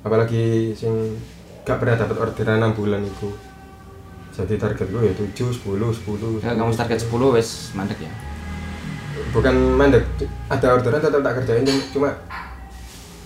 apalagi 0.00 0.70
sing 0.72 1.18
gak 1.62 1.78
pernah 1.78 1.94
dapat 1.96 2.16
orderan 2.16 2.62
6 2.64 2.74
bulan 2.74 3.02
itu 3.02 3.30
jadi 4.32 4.56
targetku 4.56 4.98
ya 4.98 5.12
7, 5.12 5.28
10, 5.52 5.60
10 5.60 6.40
Ya, 6.40 6.56
kamu 6.56 6.72
target 6.72 6.98
10 7.04 7.36
wes 7.36 7.48
mandek 7.72 8.00
ya. 8.00 8.12
bukan 9.30 9.54
mandek 9.76 10.04
ada 10.48 10.72
orderan 10.72 11.00
tetap 11.00 11.20
tak 11.20 11.34
kerjain 11.40 11.68
cuma 11.92 12.16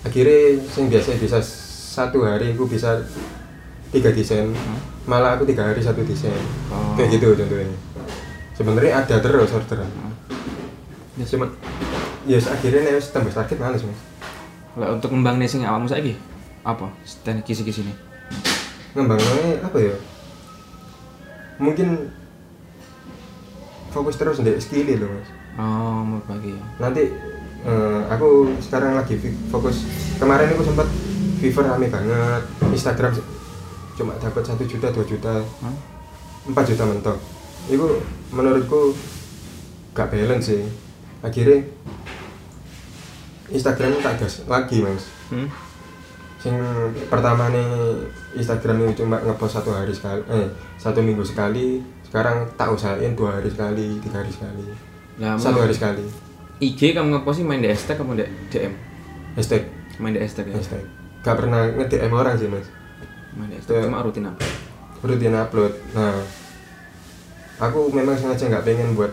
akhirnya 0.03 0.59
sing 0.67 0.91
biasa 0.91 1.15
bisa 1.15 1.39
satu 1.97 2.23
hari 2.23 2.53
aku 2.53 2.67
bisa 2.67 3.01
tiga 3.89 4.11
desain. 4.11 4.51
Malah 5.07 5.39
aku 5.39 5.47
tiga 5.47 5.63
hari 5.71 5.79
satu 5.79 6.03
desain. 6.03 6.35
Oh. 6.67 6.93
kayak 6.99 7.17
gitu 7.17 7.31
contohnya. 7.33 7.71
Sebenarnya 8.53 8.99
ada 8.99 9.15
terus 9.17 9.49
orderan. 9.51 9.87
Ya, 11.17 11.25
cuman 11.25 11.49
ya 12.27 12.37
akhirnya 12.37 12.81
nih 12.83 12.99
tembus 13.01 13.33
target 13.33 13.57
males 13.57 13.81
mas. 13.81 13.99
Lah 14.77 14.93
untuk 14.93 15.09
ngembang 15.09 15.39
sing 15.47 15.63
awakmu 15.63 15.87
saiki 15.87 16.13
apa? 16.61 16.91
Dan 17.23 17.41
kisi-kisi 17.41 17.87
ini. 17.87 17.95
ngembangnya 18.91 19.61
apa 19.61 19.77
ya 19.77 19.93
mungkin 21.57 22.09
fokus 23.91 24.15
terus 24.17 24.41
di 24.41 24.53
skill 24.61 24.87
loh 25.01 25.09
mas. 25.09 25.29
Oh, 25.57 26.05
mau 26.05 26.21
bagi 26.29 26.53
ya. 26.53 26.61
nanti 26.77 27.09
eh, 27.65 28.01
aku 28.13 28.53
sekarang 28.61 28.93
lagi 28.93 29.17
fokus. 29.49 29.89
Kemarin 30.21 30.53
aku 30.53 30.63
sempat 30.65 30.87
fever 31.41 31.65
rame 31.65 31.89
banget. 31.89 32.43
Instagram 32.69 33.11
cuma 33.97 34.13
dapat 34.21 34.43
satu 34.45 34.63
juta 34.69 34.93
dua 34.93 35.05
juta. 35.05 35.41
Empat 36.45 36.65
juta 36.69 36.85
mentok. 36.85 37.17
Itu 37.67 37.99
menurutku 38.29 38.93
gak 39.97 40.13
balance 40.13 40.53
sih. 40.53 40.63
Akhirnya 41.25 41.65
Instagram 43.49 43.97
tak 44.05 44.21
gas 44.21 44.45
lagi 44.45 44.85
mas. 44.85 45.09
Hmm? 45.33 45.49
Sing 46.47 46.55
pertama 47.05 47.51
nih 47.51 47.67
Instagram 48.33 48.87
ini 48.87 48.93
cuma 48.95 49.19
ngepost 49.19 49.59
satu 49.59 49.75
hari 49.75 49.91
sekali 49.91 50.23
eh 50.31 50.47
satu 50.79 51.03
minggu 51.03 51.19
sekali 51.21 51.83
sekarang 52.07 52.47
tak 52.55 52.71
usahain 52.71 53.11
dua 53.11 53.35
hari 53.35 53.51
sekali 53.51 53.99
tiga 53.99 54.23
hari 54.23 54.31
sekali 54.31 54.63
Lah 55.19 55.35
satu 55.35 55.59
hari 55.59 55.75
sekali 55.75 56.07
IG 56.63 56.95
kamu 56.95 57.19
ngepost 57.19 57.37
sih 57.37 57.45
main 57.45 57.59
di 57.59 57.67
hashtag 57.67 57.99
kamu 57.99 58.15
di 58.15 58.23
DM? 58.47 58.73
hashtag 59.35 59.67
Main 59.99 60.15
di 60.15 60.23
hashtag 60.23 60.47
ya. 60.47 60.55
hashtag 60.55 60.87
gak 61.19 61.35
pernah 61.35 61.67
nge-DM 61.67 62.13
orang 62.15 62.39
sih 62.39 62.47
mas 62.47 62.71
Main 63.35 63.51
di 63.51 63.59
hashtag 63.59 63.83
cuma 63.83 63.99
rutin 63.99 64.23
apa? 64.23 64.39
rutin 65.03 65.35
upload 65.35 65.73
nah 65.91 66.15
aku 67.59 67.91
memang 67.91 68.15
sengaja 68.15 68.47
nggak 68.47 68.63
pengen 68.63 68.95
buat 68.95 69.11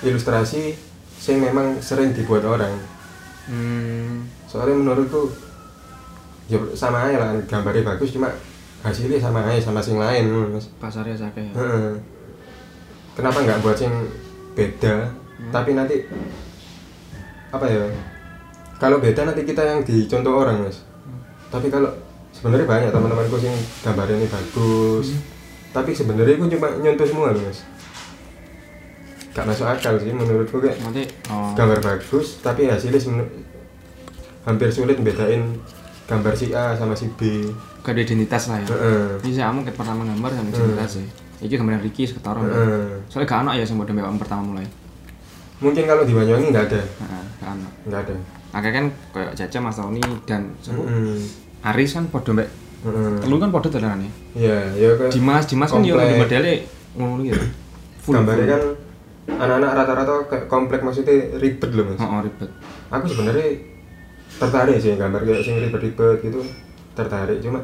ilustrasi 0.00 0.72
yang 1.20 1.44
memang 1.44 1.76
sering 1.78 2.16
dibuat 2.16 2.42
orang 2.42 2.72
Hmm. 3.48 4.28
Soalnya 4.48 4.80
menurutku 4.80 5.28
ya 6.48 6.56
sama 6.72 7.04
aja 7.04 7.20
lah 7.20 7.30
gambarnya 7.44 7.84
bagus 7.84 8.16
cuma 8.16 8.32
hasilnya 8.80 9.20
sama 9.20 9.44
aja 9.44 9.60
sama 9.68 9.84
sing 9.84 10.00
lain 10.00 10.32
mas. 10.48 10.72
Pasarnya 10.80 11.12
sakit 11.12 11.52
ya. 11.52 11.54
Heeh. 11.54 11.92
kenapa 13.12 13.44
nggak 13.44 13.60
buat 13.60 13.76
yang 13.76 13.94
beda? 14.56 15.12
Tapi 15.52 15.70
nanti 15.76 16.08
apa 17.52 17.66
ya? 17.68 17.84
Kalau 18.78 19.02
beda 19.02 19.28
nanti 19.28 19.42
kita 19.44 19.62
yang 19.66 19.84
dicontoh 19.84 20.32
orang 20.32 20.64
mas. 20.64 20.86
Tapi 21.52 21.68
kalau 21.68 21.92
sebenarnya 22.32 22.64
banyak 22.64 22.90
teman-temanku 22.94 23.36
yang 23.44 23.58
gambarnya 23.84 24.16
ini 24.24 24.28
bagus. 24.30 25.18
Tapi 25.74 25.92
sebenarnya 25.92 26.40
aku 26.40 26.48
cuma 26.48 26.68
nyontoh 26.80 27.06
semua 27.06 27.36
loh 27.36 27.42
mas. 27.44 27.60
Gak 29.36 29.46
masuk 29.46 29.68
akal 29.68 29.94
sih 30.00 30.10
menurutku 30.10 30.58
kayak 30.58 30.80
Nanti 30.82 31.06
oh. 31.30 31.54
gambar 31.54 31.78
bagus 31.78 32.42
tapi 32.42 32.66
hasilnya 32.66 32.98
hampir 34.48 34.72
sulit 34.72 34.96
bedain 35.04 35.44
gambar 36.08 36.32
si 36.32 36.56
A 36.56 36.72
sama 36.72 36.96
si 36.96 37.04
B 37.20 37.52
ada 37.88 38.00
identitas 38.04 38.52
lah 38.52 38.58
ya. 38.60 38.68
Heeh. 38.68 39.08
Ini 39.24 39.40
kamu 39.40 39.64
ket 39.64 39.76
pertama 39.76 40.04
gambar 40.04 40.30
sama 40.36 40.48
identitas 40.52 40.90
sih. 41.00 41.06
Iki 41.40 41.54
gambar 41.56 41.80
Ricky 41.80 42.04
seketara. 42.04 42.40
Heeh. 42.44 43.00
Soalnya 43.08 43.28
gak 43.28 43.40
anak 43.48 43.54
ya 43.56 43.64
sing 43.64 43.76
bodoh 43.80 43.94
pertama 44.20 44.44
mulai. 44.56 44.68
mungkin 45.58 45.90
kalau 45.90 46.06
di 46.06 46.14
Banyuwangi 46.14 46.54
nggak 46.54 46.70
ada 46.70 46.78
Heeh, 46.86 47.24
gak 47.42 47.50
anak. 47.50 47.72
nggak 47.90 48.00
ada 48.06 48.14
Akhirnya 48.54 48.74
kan 48.78 48.86
kayak 49.10 49.32
Caca, 49.34 49.58
Mas 49.58 49.74
Tony 49.74 49.98
dan 50.22 50.54
siapa? 50.62 50.86
Heeh. 50.86 51.18
Aris 51.66 51.90
kan 51.98 52.04
podo 52.14 52.30
mbak. 52.30 52.46
Heeh. 52.86 53.18
Telu 53.26 53.36
kan 53.42 53.50
podo 53.50 53.66
tenan 53.66 53.98
nih. 53.98 54.12
Iya, 54.38 54.58
ya 54.78 54.90
kan. 54.94 55.10
Dimas, 55.10 55.44
Dimas 55.50 55.68
kan 55.74 55.82
Komplek. 55.82 55.98
di 55.98 56.14
modelnya 56.14 56.54
ngono 56.94 57.20
gitu. 57.26 57.44
gambarnya 58.08 58.46
kan 58.48 58.62
anak-anak 59.28 59.70
rata-rata 59.76 60.14
komplek 60.48 60.80
maksudnya 60.86 61.36
ribet 61.42 61.70
loh 61.74 61.84
mas. 61.90 61.98
Oh, 62.00 62.22
ribet. 62.22 62.50
Aku 62.94 63.04
sebenarnya 63.10 63.48
tertarik 64.38 64.78
sih 64.78 64.94
gambar 64.94 65.20
kayak 65.26 65.42
sing 65.42 65.58
ribet-ribet 65.58 66.22
gitu 66.22 66.40
tertarik 66.94 67.38
cuma 67.42 67.60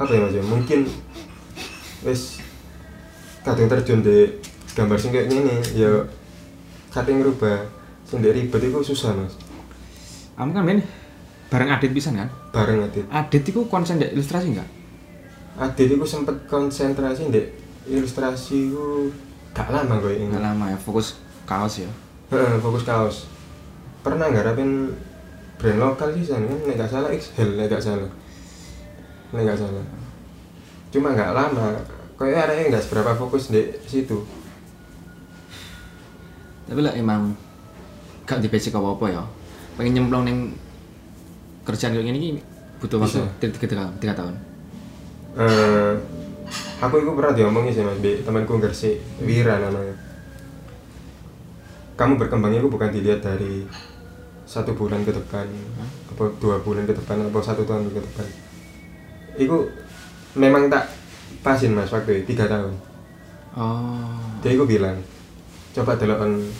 apa 0.00 0.08
ya 0.08 0.20
mas 0.24 0.32
ya 0.32 0.42
mungkin 0.44 0.88
wes 2.00 2.40
kadang 3.44 3.68
terjun 3.68 4.00
di 4.00 4.32
gambar 4.72 4.96
sing 4.96 5.12
kayak 5.12 5.28
gini 5.28 5.60
ya 5.76 6.08
kadang 6.88 7.20
ngerubah 7.20 7.68
sing 8.08 8.24
di 8.24 8.32
ribet 8.32 8.62
itu 8.64 8.80
susah 8.80 9.12
mas 9.12 9.36
Kamu 10.40 10.56
kan 10.56 10.64
main 10.64 10.80
bareng 11.52 11.68
Adit 11.68 11.92
pisan 11.92 12.16
kan? 12.16 12.32
bareng 12.48 12.80
Adit 12.80 13.04
Adit 13.12 13.44
itu 13.44 13.60
konsen 13.68 14.00
dek 14.00 14.16
ilustrasi 14.16 14.56
enggak? 14.56 14.68
Adit 15.60 15.92
itu 15.92 16.06
sempet 16.08 16.48
konsentrasi 16.48 17.28
di 17.28 17.44
ilustrasi 17.92 18.72
itu 18.72 19.12
gak 19.52 19.68
lama 19.68 20.00
gue 20.00 20.16
ini 20.16 20.32
Enggak 20.32 20.48
lama 20.48 20.72
ya, 20.72 20.78
fokus 20.80 21.20
kaos 21.44 21.84
ya. 21.84 21.90
Heeh, 22.30 22.56
fokus 22.62 22.86
kaos. 22.86 23.16
Pernah 24.00 24.30
ngarapin 24.30 24.94
brand 25.60 25.76
lokal 25.76 26.08
sih 26.16 26.32
kan, 26.32 26.40
nek 26.40 26.74
gak 26.80 26.88
salah 26.88 27.12
XL, 27.12 27.60
nek 27.60 27.68
gak 27.68 27.84
salah. 27.84 28.08
Nek 29.36 29.44
gak 29.44 29.60
salah. 29.60 29.84
Cuma 30.88 31.12
nggak 31.12 31.36
lama, 31.36 31.76
kayak 32.16 32.48
arahnya 32.48 32.72
nggak 32.72 32.84
seberapa 32.88 33.12
fokus 33.12 33.52
di 33.52 33.68
situ. 33.84 34.24
Tapi 36.64 36.80
lah 36.80 36.96
emang 36.96 37.36
gak 38.24 38.40
di 38.40 38.48
basic 38.48 38.72
apa-apa 38.72 39.06
ya. 39.12 39.22
Pengen 39.76 40.00
nyemplung 40.00 40.24
neng 40.24 40.56
kerjaan 41.68 41.92
kayak 41.92 42.08
gini 42.08 42.40
butuh 42.80 42.96
waktu 42.96 43.20
tiga, 43.38 43.68
tiga, 43.68 43.84
tiga 44.00 44.14
tahun. 44.16 44.34
Eh, 45.36 45.92
aku 46.80 47.04
itu 47.04 47.12
pernah 47.12 47.36
diomongin 47.36 47.70
sih 47.76 47.84
mas, 47.84 48.00
Bi, 48.00 48.24
temanku 48.24 48.56
Gresik, 48.56 48.98
Wira 49.20 49.60
namanya. 49.60 49.94
Kamu 51.94 52.16
berkembang 52.16 52.56
itu 52.56 52.66
bukan 52.72 52.88
dilihat 52.88 53.20
dari 53.20 53.68
satu 54.50 54.74
bulan 54.74 55.06
ke 55.06 55.14
depan, 55.14 55.46
atau 56.10 56.26
dua 56.42 56.58
bulan 56.58 56.82
ke 56.82 56.94
depan, 56.98 57.22
atau 57.22 57.38
satu 57.38 57.62
tahun 57.62 57.86
ke 57.94 58.02
depan. 58.02 58.26
Itu 59.38 59.70
memang 60.34 60.66
tak 60.66 60.90
pasin 61.46 61.70
mas 61.70 61.94
waktu 61.94 62.26
itu, 62.26 62.34
tiga 62.34 62.50
tahun. 62.50 62.74
Oh. 63.54 64.18
Dia 64.42 64.58
itu 64.58 64.66
bilang, 64.66 64.98
coba 65.70 65.94
delokon 65.94 66.50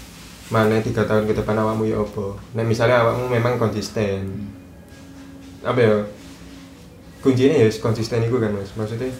mana 0.54 0.78
tiga 0.78 1.02
tahun 1.02 1.26
ke 1.26 1.34
depan 1.34 1.58
awakmu 1.58 1.90
ya 1.90 1.98
apa. 1.98 2.38
Nah 2.54 2.62
misalnya 2.62 3.02
awakmu 3.02 3.26
memang 3.26 3.58
konsisten, 3.58 4.22
apa 5.66 5.78
ya? 5.82 5.98
Kuncinya 7.18 7.58
ya 7.58 7.66
konsisten 7.82 8.22
itu 8.22 8.38
kan 8.38 8.54
mas. 8.54 8.70
Maksudnya 8.78 9.10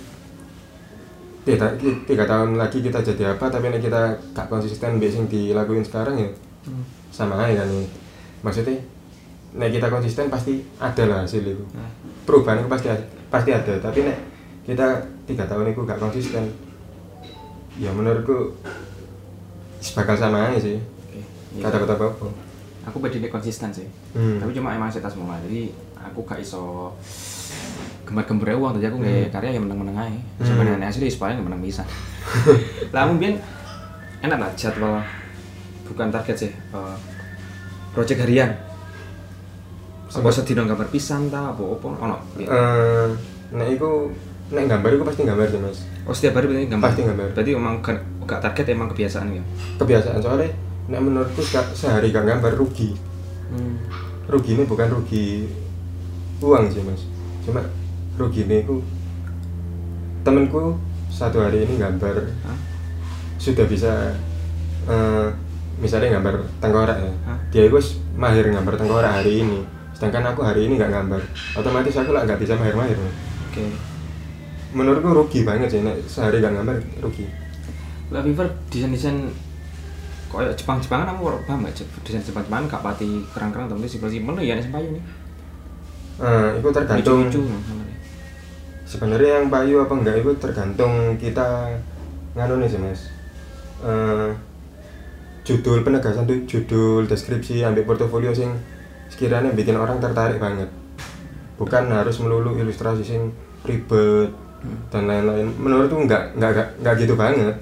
tiga, 1.42 1.74
tiga 2.06 2.24
tahun 2.24 2.54
lagi 2.54 2.78
kita 2.78 3.02
jadi 3.02 3.35
apa 3.35 3.50
tapi 3.50 3.72
nek 3.72 3.83
kita 3.83 4.14
gak 4.37 4.46
konsisten 4.46 5.02
biasa 5.02 5.24
yang 5.24 5.28
dilakuin 5.28 5.83
sekarang 5.83 6.16
ya 6.20 6.30
Hmm. 6.61 6.85
sama 7.09 7.40
aja 7.40 7.64
kan 7.64 7.72
ya. 7.72 7.88
Maksudnya 8.40 8.76
nek 9.50 9.70
kita 9.74 9.87
konsisten 9.90 10.31
pasti 10.31 10.62
ada 10.79 11.03
lah 11.11 11.18
hasil 11.26 11.42
itu. 11.42 11.64
Nah, 11.74 11.90
Perubahan 12.24 12.62
itu 12.62 12.68
pasti 12.70 12.88
ada, 12.88 13.05
pasti 13.29 13.50
ada. 13.50 13.74
Tapi 13.83 13.98
nek 14.07 14.18
kita 14.64 14.87
tiga 15.26 15.44
tahun 15.50 15.74
itu 15.74 15.83
gak 15.83 15.98
konsisten, 15.98 16.44
ya 17.81 17.90
menurutku 17.90 18.55
bakal 19.96 20.14
sama 20.14 20.53
aja 20.53 20.59
sih. 20.61 20.76
Oke. 20.79 21.20
Iya. 21.59 21.62
Kata-kata 21.66 21.94
apa? 21.98 22.07
Aku 22.88 22.96
beda 23.03 23.29
konsisten 23.29 23.74
sih. 23.74 23.88
Hmm. 24.14 24.38
Tapi 24.38 24.55
cuma 24.55 24.72
emang 24.72 24.88
setas 24.92 25.12
semua. 25.12 25.37
Jadi 25.44 25.74
aku 25.98 26.22
gak 26.24 26.40
iso 26.40 26.94
gembar-gembar 28.07 28.59
uang 28.59 28.72
tadi 28.74 28.87
aku 28.90 28.98
nggak 28.98 29.31
karya 29.31 29.55
yang 29.55 29.64
menang-menang 29.66 29.96
aja. 30.07 30.11
Hmm. 30.18 30.46
Sebenarnya 30.46 30.87
asli 30.90 31.07
sepaling 31.11 31.42
menang 31.42 31.62
bisa. 31.62 31.83
lah 32.94 33.07
mungkin 33.07 33.38
enak 34.20 34.38
lah 34.38 34.50
jadwal 34.59 34.98
bukan 35.87 36.09
target 36.11 36.37
sih. 36.37 36.50
eh, 36.50 36.94
project 37.90 38.20
harian. 38.22 38.50
Apa 40.11 40.29
sedino 40.29 40.66
gambar 40.66 40.90
pisan 40.90 41.31
ta 41.31 41.55
apa 41.55 41.62
apa 41.62 41.87
ono. 42.00 42.16
Eh, 42.37 43.09
nek 43.55 43.68
iku 43.70 44.11
nek 44.50 44.66
gambar 44.66 44.90
iku 44.94 45.05
pasti 45.07 45.22
gambar 45.22 45.46
sih 45.46 45.61
mas. 45.62 45.79
Oh 46.03 46.14
setiap 46.14 46.38
hari 46.38 46.50
berarti 46.50 46.66
gambar. 46.66 46.87
Pasti 46.90 47.03
gambar. 47.07 47.26
Berarti 47.31 47.50
emang 47.55 47.74
gak, 47.79 47.98
gak 48.26 48.40
target 48.42 48.66
emang 48.74 48.88
kebiasaan 48.90 49.31
ya. 49.31 49.42
Kebiasaan 49.79 50.18
soalnya 50.18 50.50
nek 50.90 51.00
menurutku 51.00 51.40
se- 51.40 51.74
sehari 51.74 52.11
gak 52.11 52.26
gambar 52.26 52.55
rugi. 52.55 52.94
Hmm. 53.50 53.83
rugi 54.31 54.55
ini 54.55 54.62
bukan 54.62 54.87
rugi 54.94 55.42
uang 56.38 56.70
sih 56.70 56.87
mas 56.87 57.03
cuma 57.42 57.59
rugi 58.14 58.46
ini 58.46 58.62
ku 58.62 58.79
temenku 60.22 60.79
satu 61.11 61.42
hari 61.42 61.66
ini 61.66 61.74
gambar 61.74 62.31
Hah? 62.46 62.55
sudah 63.42 63.66
bisa 63.66 64.14
eh, 64.87 65.29
misalnya 65.81 66.21
gambar 66.21 66.35
tengkorak 66.61 66.97
ya 66.97 67.12
Hah? 67.27 67.38
dia 67.51 67.62
itu 67.66 67.79
mahir 68.14 68.45
gambar 68.47 68.75
tengkorak 68.77 69.11
hari 69.11 69.43
ini 69.43 69.61
sedangkan 69.97 70.33
aku 70.33 70.40
hari 70.45 70.69
ini 70.69 70.77
nggak 70.77 70.93
gambar 70.93 71.21
otomatis 71.57 71.97
aku 71.97 72.11
lah 72.12 72.25
nggak 72.25 72.40
bisa 72.40 72.57
mahir-mahir. 72.57 72.97
Oke. 73.51 73.64
menurutku 74.71 75.11
rugi 75.11 75.40
banget 75.43 75.69
sih 75.69 75.81
nek 75.83 75.99
sehari 76.07 76.38
nggak 76.38 76.55
gambar 76.57 76.77
rugi 77.03 77.27
Lah 78.11 78.27
Viver 78.27 78.43
desain-desain 78.71 79.31
kayak 80.31 80.55
Jepang-Jepangan 80.59 81.14
ora 81.14 81.38
paham 81.47 81.62
gak 81.62 81.79
desain 82.03 82.23
Jepang-Jepangan 82.23 82.66
gak 82.66 82.83
pati 82.83 83.23
kerang-kerang 83.31 83.66
tapi 83.66 83.87
simpel-simpel 83.87 84.35
ya 84.43 84.59
nih 84.59 84.66
payu 84.66 84.88
nih. 84.95 85.05
Eh, 86.21 86.49
itu 86.59 86.69
tergantung 86.71 87.19
Lucu-lucu 87.31 87.40
sebenarnya. 87.47 87.97
sebenarnya 88.85 89.31
yang 89.38 89.47
payu 89.47 89.75
apa 89.81 89.95
enggak 89.95 90.16
itu 90.19 90.31
tergantung 90.37 90.93
kita 91.16 91.71
nganu 92.35 92.55
nih 92.59 92.69
sih 92.69 92.81
mas 92.83 93.03
Eh, 93.81 94.29
judul 95.42 95.83
penegasan 95.83 96.29
tuh 96.29 96.38
judul 96.44 97.09
deskripsi 97.09 97.64
ambil 97.64 97.85
portofolio 97.85 98.31
sing 98.31 98.53
sekiranya 99.09 99.50
bikin 99.50 99.74
orang 99.74 99.98
tertarik 99.98 100.38
banget 100.38 100.68
bukan 101.57 101.88
harus 101.90 102.16
melulu 102.20 102.57
ilustrasi 102.57 103.03
sing 103.03 103.33
ribet 103.64 104.31
dan 104.92 105.09
lain-lain 105.09 105.48
menurutku 105.57 105.96
enggak 105.96 106.37
enggak 106.37 106.50
enggak, 106.53 106.68
enggak 106.81 106.94
gitu 107.00 107.14
banget 107.16 107.57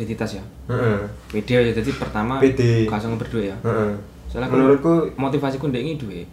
Identitas 0.00 0.40
ya. 0.40 0.44
Heeh. 0.72 0.96
Video 1.28 1.60
ya 1.60 1.76
jadi 1.76 1.92
pertama 1.92 2.40
langsung 2.88 3.20
berdua 3.20 3.52
ya. 3.52 3.56
Heeh. 3.60 3.92
Soalnya 4.32 4.48
menurutku 4.48 5.12
motivasiku 5.20 5.68
ndek 5.68 5.84
ini 5.84 5.94
duit. 6.00 6.24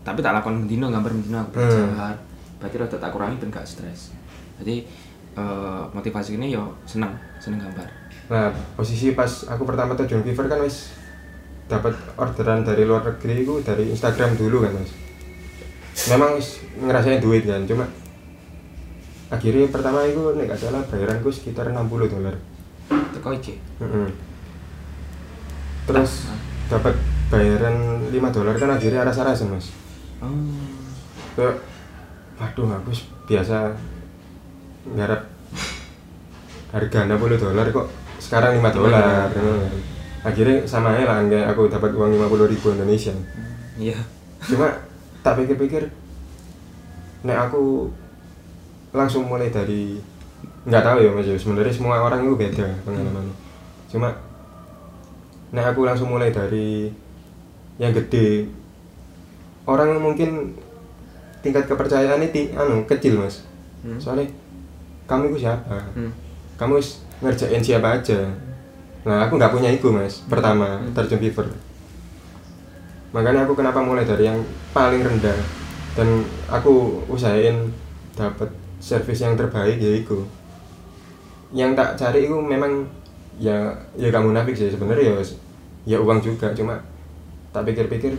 Tapi 0.00 0.24
tak 0.24 0.32
lakon 0.32 0.64
mendino 0.64 0.88
gambar 0.88 1.12
mendino 1.12 1.44
aku 1.44 1.60
Hmm. 1.60 1.92
belajar. 1.92 2.16
Berarti 2.56 2.76
rada 2.80 2.96
tak 2.96 3.10
kurangi 3.12 3.36
ben 3.36 3.52
gak 3.52 3.68
stres. 3.68 4.16
Jadi 4.56 4.88
eh, 5.36 5.82
motivasi 5.92 6.40
ini 6.40 6.56
yo 6.56 6.72
seneng, 6.88 7.12
seneng 7.36 7.60
gambar. 7.60 7.84
Nah, 8.26 8.50
posisi 8.74 9.14
pas 9.14 9.30
aku 9.46 9.62
pertama 9.62 9.94
terjun 9.94 10.26
Fiverr 10.26 10.50
kan 10.50 10.58
wis 10.66 10.90
dapat 11.70 11.94
orderan 12.18 12.66
dari 12.66 12.82
luar 12.82 13.02
negeri 13.06 13.46
itu 13.46 13.62
dari 13.62 13.90
Instagram 13.90 14.34
dulu 14.34 14.66
kan 14.66 14.74
mas. 14.74 14.90
Memang 16.10 16.34
wis 16.34 16.62
ngerasain 16.78 17.22
duit 17.22 17.46
kan, 17.46 17.62
cuma 17.66 17.86
akhirnya 19.30 19.66
pertama 19.70 20.06
itu 20.06 20.22
nek 20.38 20.54
gak 20.54 20.58
salah 20.58 20.82
bayaranku 20.86 21.30
sekitar 21.30 21.70
60 21.70 22.12
dolar. 22.12 22.34
Teko 23.14 23.30
iki. 23.34 23.58
Terus 25.86 26.12
dapat 26.66 26.94
bayaran 27.30 28.10
5 28.10 28.14
dolar 28.34 28.54
kan 28.58 28.70
akhirnya 28.74 29.06
rasa-rasa 29.06 29.46
mas. 29.46 29.70
Oh. 30.18 30.30
Waduh 32.36 32.68
aku 32.74 32.90
biasa 33.30 33.74
ngarep 34.86 35.22
harga 36.74 36.98
60 37.06 37.42
dolar 37.42 37.66
kok 37.70 37.86
sekarang 38.26 38.58
5 38.58 38.74
dolar. 38.74 39.30
akhirnya 40.26 40.66
sama 40.66 40.90
aja 40.98 41.06
lah 41.06 41.22
kayak 41.30 41.54
aku 41.54 41.70
dapat 41.70 41.94
uang 41.94 42.18
50 42.18 42.50
ribu 42.50 42.66
Indonesia. 42.74 43.14
Iya. 43.78 43.94
cuma 44.50 44.74
tak 45.22 45.38
pikir-pikir 45.38 45.86
nek 47.22 47.38
aku 47.46 47.90
langsung 48.90 49.30
mulai 49.30 49.54
dari 49.54 49.98
nggak 50.66 50.82
tahu 50.82 50.98
ya 50.98 51.10
mas 51.14 51.30
ya, 51.30 51.38
sebenarnya 51.38 51.70
semua 51.70 52.02
orang 52.02 52.26
itu 52.26 52.34
beda 52.34 52.66
pengalamannya. 52.82 53.34
Cuma 53.86 54.10
nek 55.54 55.66
aku 55.70 55.86
langsung 55.86 56.10
mulai 56.10 56.34
dari 56.34 56.90
yang 57.78 57.94
gede 57.94 58.50
orang 59.70 59.94
mungkin 60.02 60.58
tingkat 61.46 61.70
kepercayaan 61.70 62.18
ini 62.18 62.50
anu 62.58 62.82
kecil 62.90 63.22
mas. 63.22 63.46
Hmm. 63.86 64.02
soalnya 64.02 64.26
kamu 65.06 65.30
itu 65.30 65.46
siapa? 65.46 65.78
Hmm. 65.94 66.10
kamu 66.58 66.82
ngerjain 67.22 67.62
siapa 67.62 68.00
aja. 68.00 68.28
Nah 69.06 69.26
aku 69.28 69.38
nggak 69.38 69.52
punya 69.54 69.70
itu 69.72 69.88
mas. 69.92 70.24
Pertama 70.26 70.82
Hmm. 70.82 70.92
terjun 70.92 71.20
fever. 71.20 71.46
Makanya 73.14 73.48
aku 73.48 73.54
kenapa 73.56 73.80
mulai 73.80 74.04
dari 74.04 74.28
yang 74.28 74.42
paling 74.74 75.00
rendah. 75.00 75.38
Dan 75.96 76.26
aku 76.52 77.00
usahain 77.08 77.72
dapat 78.12 78.52
servis 78.80 79.24
yang 79.24 79.36
terbaik 79.36 79.80
ya 79.80 79.92
itu 80.04 80.24
yang 81.54 81.72
tak 81.78 81.94
cari 81.94 82.26
itu 82.26 82.36
memang 82.36 82.84
ya 83.38 83.72
ya 83.94 84.08
kamu 84.10 84.34
nafik 84.34 84.56
sih 84.56 84.72
sebenarnya 84.72 85.14
ya 85.14 85.22
ya 85.86 85.96
uang 86.02 86.18
juga 86.20 86.50
cuma 86.52 86.80
tak 87.54 87.64
pikir-pikir 87.70 88.18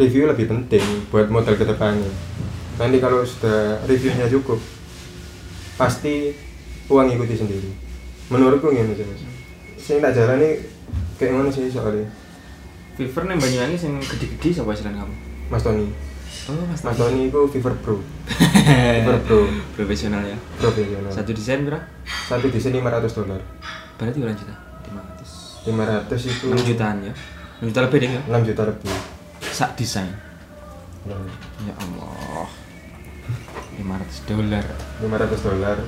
review 0.00 0.24
lebih 0.26 0.48
penting 0.48 0.82
buat 1.12 1.28
modal 1.28 1.54
ke 1.54 1.66
depannya 1.66 2.08
nanti 2.80 2.96
kalau 2.98 3.20
sudah 3.20 3.76
reviewnya 3.84 4.26
cukup 4.32 4.56
pasti 5.76 6.32
uang 6.90 7.08
ikuti 7.08 7.34
sendiri 7.36 7.70
menurutku 8.28 8.68
gini 8.68 8.92
sih 8.92 9.06
mas 9.06 9.22
saya 9.78 9.98
tak 10.02 10.12
jalani 10.12 10.48
kayak 11.16 11.32
mana 11.32 11.48
sih 11.48 11.66
soalnya 11.66 12.06
Fever 12.90 13.24
nih 13.24 13.38
Banyuwangi 13.38 13.76
yang 13.80 13.96
gede-gede 13.96 14.48
siapa 14.52 14.76
selain 14.76 14.92
kamu? 14.94 15.14
Mas 15.48 15.64
Tony 15.64 15.88
Oh, 16.46 16.62
Mas 16.68 16.84
Mas 16.84 16.94
Tony 16.94 17.26
itu 17.26 17.40
Fever 17.48 17.72
Pro 17.80 17.96
Fever 18.68 19.16
Pro 19.24 19.48
Profesional 19.72 20.20
ya. 20.20 20.36
profesional 20.54 21.08
Satu 21.08 21.32
desain 21.32 21.64
berapa? 21.64 21.80
satu 22.28 22.52
desain 22.52 22.76
500 22.76 23.16
dolar 23.16 23.40
Berarti 23.96 24.18
berapa 24.20 24.36
juta? 24.36 24.54
500. 25.64 26.12
500 26.12 26.28
itu 26.28 26.46
6 26.52 26.68
jutaan 26.68 26.96
ya. 27.00 27.12
6 27.64 27.68
juta 27.68 27.80
lebih 27.88 27.98
deh 27.98 28.10
ya. 28.12 28.22
6 28.28 28.48
juta 28.52 28.62
lebih 28.68 28.92
Sak 29.48 29.70
desain. 29.76 30.12
Ya, 31.08 31.16
Ya 31.64 31.74
Allah. 31.80 32.48
500 33.80 34.28
dolar. 34.28 34.64
500 35.00 35.46
dolar 35.46 35.78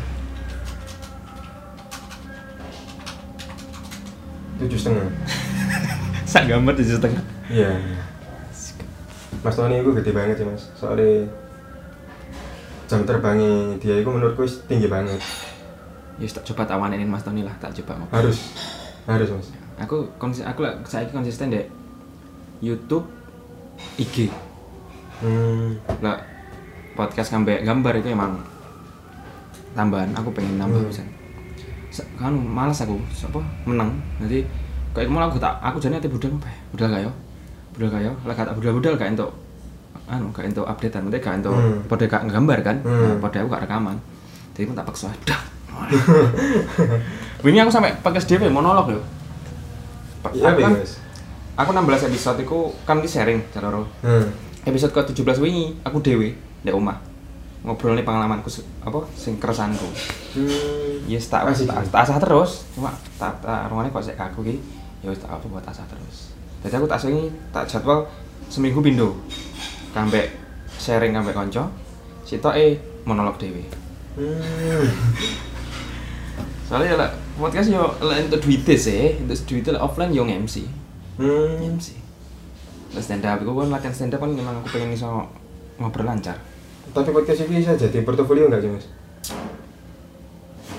tujuh 4.62 4.78
setengah 4.78 5.08
Sak 6.32 6.46
gambar 6.46 6.72
tujuh 6.74 6.96
setengah. 6.96 7.22
iya 7.48 7.76
Mas 9.40 9.52
Tony 9.52 9.76
itu 9.76 9.90
gede 9.92 10.10
banget 10.10 10.36
sih 10.36 10.46
mas 10.46 10.70
soalnya 10.72 11.26
jam 12.86 13.02
terbangnya 13.02 13.74
dia 13.76 13.96
itu 13.96 14.06
menurutku 14.06 14.44
tinggi 14.64 14.86
banget 14.86 15.18
Ya 16.16 16.28
tak 16.28 16.44
coba 16.44 16.62
tak 16.64 16.76
wanenin 16.76 17.08
Mas 17.08 17.22
Tony 17.22 17.42
lah, 17.42 17.56
tak 17.58 17.74
coba 17.74 17.98
harus 18.12 18.52
harus 19.04 19.28
mas 19.28 19.48
Aku 19.80 20.06
konsis 20.14 20.44
aku 20.44 20.62
lah 20.62 20.78
saya 20.84 21.08
konsisten 21.08 21.48
deh. 21.48 21.66
YouTube, 22.60 23.02
IG. 23.96 24.30
Hmm. 25.18 25.74
lah 25.98 26.22
podcast 26.92 27.30
ngambil 27.30 27.62
gambar 27.62 27.94
itu 27.96 28.08
emang 28.10 28.38
tambahan 29.72 30.12
aku 30.12 30.30
pengen 30.30 30.58
nambah 30.58 30.82
Hmm. 30.82 30.92
Se- 30.92 31.21
kan 32.14 32.32
malas 32.32 32.80
aku 32.80 32.96
apa 32.98 33.40
menang. 33.64 33.90
Nanti 34.16 34.42
kayak 34.92 35.08
mau 35.08 35.20
aku 35.20 35.36
tak 35.36 35.56
aku 35.58 35.76
jadi 35.76 35.96
nanti 35.96 36.08
budal 36.08 36.32
apa 36.34 36.48
ya? 36.48 36.58
budal 36.70 36.86
gak 36.88 37.02
yo 37.02 37.12
budal 37.72 37.88
gak 37.88 38.02
yo 38.02 38.12
lah 38.22 38.34
kata 38.34 38.50
budal 38.52 38.72
budal 38.76 38.92
gak 38.94 39.10
untuk 39.10 39.30
anu 40.04 40.28
gak 40.30 40.44
untuk 40.46 40.64
updatean 40.64 41.02
nanti 41.08 41.18
gak 41.18 41.34
untuk 41.40 41.54
Hmm. 41.54 41.78
pada 41.86 42.04
gak 42.06 42.22
gambar 42.26 42.58
kan? 42.60 42.76
Hmm. 42.80 43.00
nah, 43.02 43.16
pada 43.18 43.36
aku 43.38 43.48
gak 43.50 43.62
rekaman. 43.64 43.96
Jadi 44.52 44.64
pun 44.66 44.74
tak 44.74 44.84
paksa 44.84 45.08
dah 45.24 45.40
ini 47.42 47.58
aku 47.58 47.70
sampai 47.70 47.96
podcast 47.98 48.28
dewe 48.28 48.46
monolog 48.46 48.88
yo 48.90 49.00
Iya, 50.30 50.54
aku 50.54 50.60
kan, 50.62 50.72
aku 51.58 51.70
16 51.74 52.08
episode 52.08 52.38
itu 52.38 52.58
kan 52.84 52.96
di 52.96 53.08
sharing 53.08 53.40
cara 53.50 53.68
Hmm. 54.00 54.28
episode 54.62 54.92
ke 54.92 55.00
17 55.12 55.42
wingi 55.42 55.80
aku 55.82 55.98
dewe 55.98 56.36
di 56.62 56.70
omah 56.70 56.94
ngobrol 57.62 57.94
nih 57.94 58.02
pengalamanku 58.02 58.50
apa 58.80 58.98
sing 59.12 59.38
keresanku 59.38 59.86
Hmm. 60.32 60.96
yes 61.04 61.28
tak 61.28 61.44
Asik, 61.44 61.68
tak, 61.68 61.76
ya. 61.78 61.92
tak 61.92 62.00
asah 62.02 62.16
terus 62.16 62.64
cuma 62.72 62.88
tak 63.16 63.36
tak 63.38 63.68
rumahnya 63.68 63.92
kok 63.92 64.00
sik 64.02 64.16
kaku 64.16 64.40
ki 64.42 64.56
ya 65.00 65.12
wis 65.12 65.20
tak 65.20 65.28
apa 65.28 65.44
buat 65.44 65.60
asah 65.62 65.84
terus 65.84 66.32
jadi 66.60 66.78
aku 66.78 66.86
tak 66.86 67.04
wingi 67.04 67.28
tak 67.52 67.68
jadwal 67.68 68.08
seminggu 68.48 68.80
pindo 68.80 69.12
kampe 69.92 70.32
sharing 70.74 71.12
kampe 71.12 71.30
konco 71.30 71.68
sitok 72.22 72.54
eh 72.54 72.76
monolog 73.04 73.36
dewe 73.36 73.60
Hmm. 74.12 74.84
soalnya 76.68 76.96
lah 76.96 77.10
podcast 77.34 77.68
yo 77.68 77.84
lah 77.98 78.16
untuk 78.18 78.40
duitnya 78.40 78.76
sih 78.76 79.20
untuk 79.20 79.36
duitnya 79.44 79.76
lah 79.76 79.84
offline 79.84 80.12
yo 80.12 80.24
MC 80.24 80.64
Hmm. 81.12 81.60
MC 81.60 82.00
Terus 82.88 83.04
stand 83.04 83.24
up, 83.24 83.40
aku 83.40 83.52
kan 83.52 83.68
latihan 83.68 83.92
stand 83.92 84.12
up 84.12 84.20
kan 84.20 84.28
memang 84.28 84.60
aku 84.60 84.68
pengen 84.70 84.92
iso 84.92 85.28
ngobrol 85.76 86.04
lancar 86.04 86.36
Tapi 86.90 87.08
podcast 87.08 87.38
ini 87.42 87.62
bisa 87.62 87.72
jadi 87.72 87.98
portofolio 88.02 88.50
nggak 88.50 88.60
sih 88.60 88.70
mas? 88.70 88.86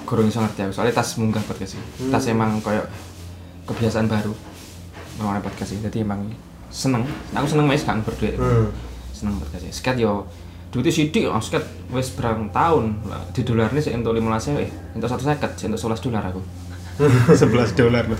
kurang 0.03 0.27
iso 0.27 0.37
ngerti 0.37 0.61
aku 0.61 0.73
soalnya 0.75 0.93
tas 0.93 1.15
munggah 1.17 1.41
podcast 1.41 1.73
ini. 1.73 1.85
Hmm. 1.97 2.11
tas 2.11 2.25
emang 2.27 2.59
kayak 2.61 2.85
kebiasaan 3.65 4.05
baru 4.05 4.29
ngomongin 5.17 5.41
podcast 5.41 5.73
ini. 5.73 5.81
Jadi 5.81 5.97
emang 6.03 6.27
seneng. 6.69 7.01
Aku 7.33 7.47
seneng 7.47 7.65
mas 7.65 7.81
kan 7.81 8.03
berduit 8.03 8.35
Hmm. 8.35 8.69
seneng 9.09 9.39
podcast 9.39 9.63
ini. 9.63 9.73
Sket 9.73 9.97
yo. 9.97 10.27
Duitnya 10.69 10.89
sidik 10.89 11.25
oh 11.25 11.37
sket 11.37 11.63
wes 11.89 12.13
berang 12.13 12.51
tahun. 12.51 12.99
Lah 13.05 13.25
di 13.31 13.41
dolar 13.41 13.69
ini 13.69 13.79
sih 13.79 13.93
untuk 13.93 14.13
lima 14.13 14.35
belas 14.35 14.45
eh 14.49 14.69
untuk 14.93 15.07
satu 15.07 15.23
seket 15.23 15.49
untuk 15.65 15.79
sebelas 15.79 16.01
dolar 16.03 16.23
aku. 16.29 16.41
sebelas 17.41 17.69
dolar. 17.73 18.03
Loh 18.05 18.19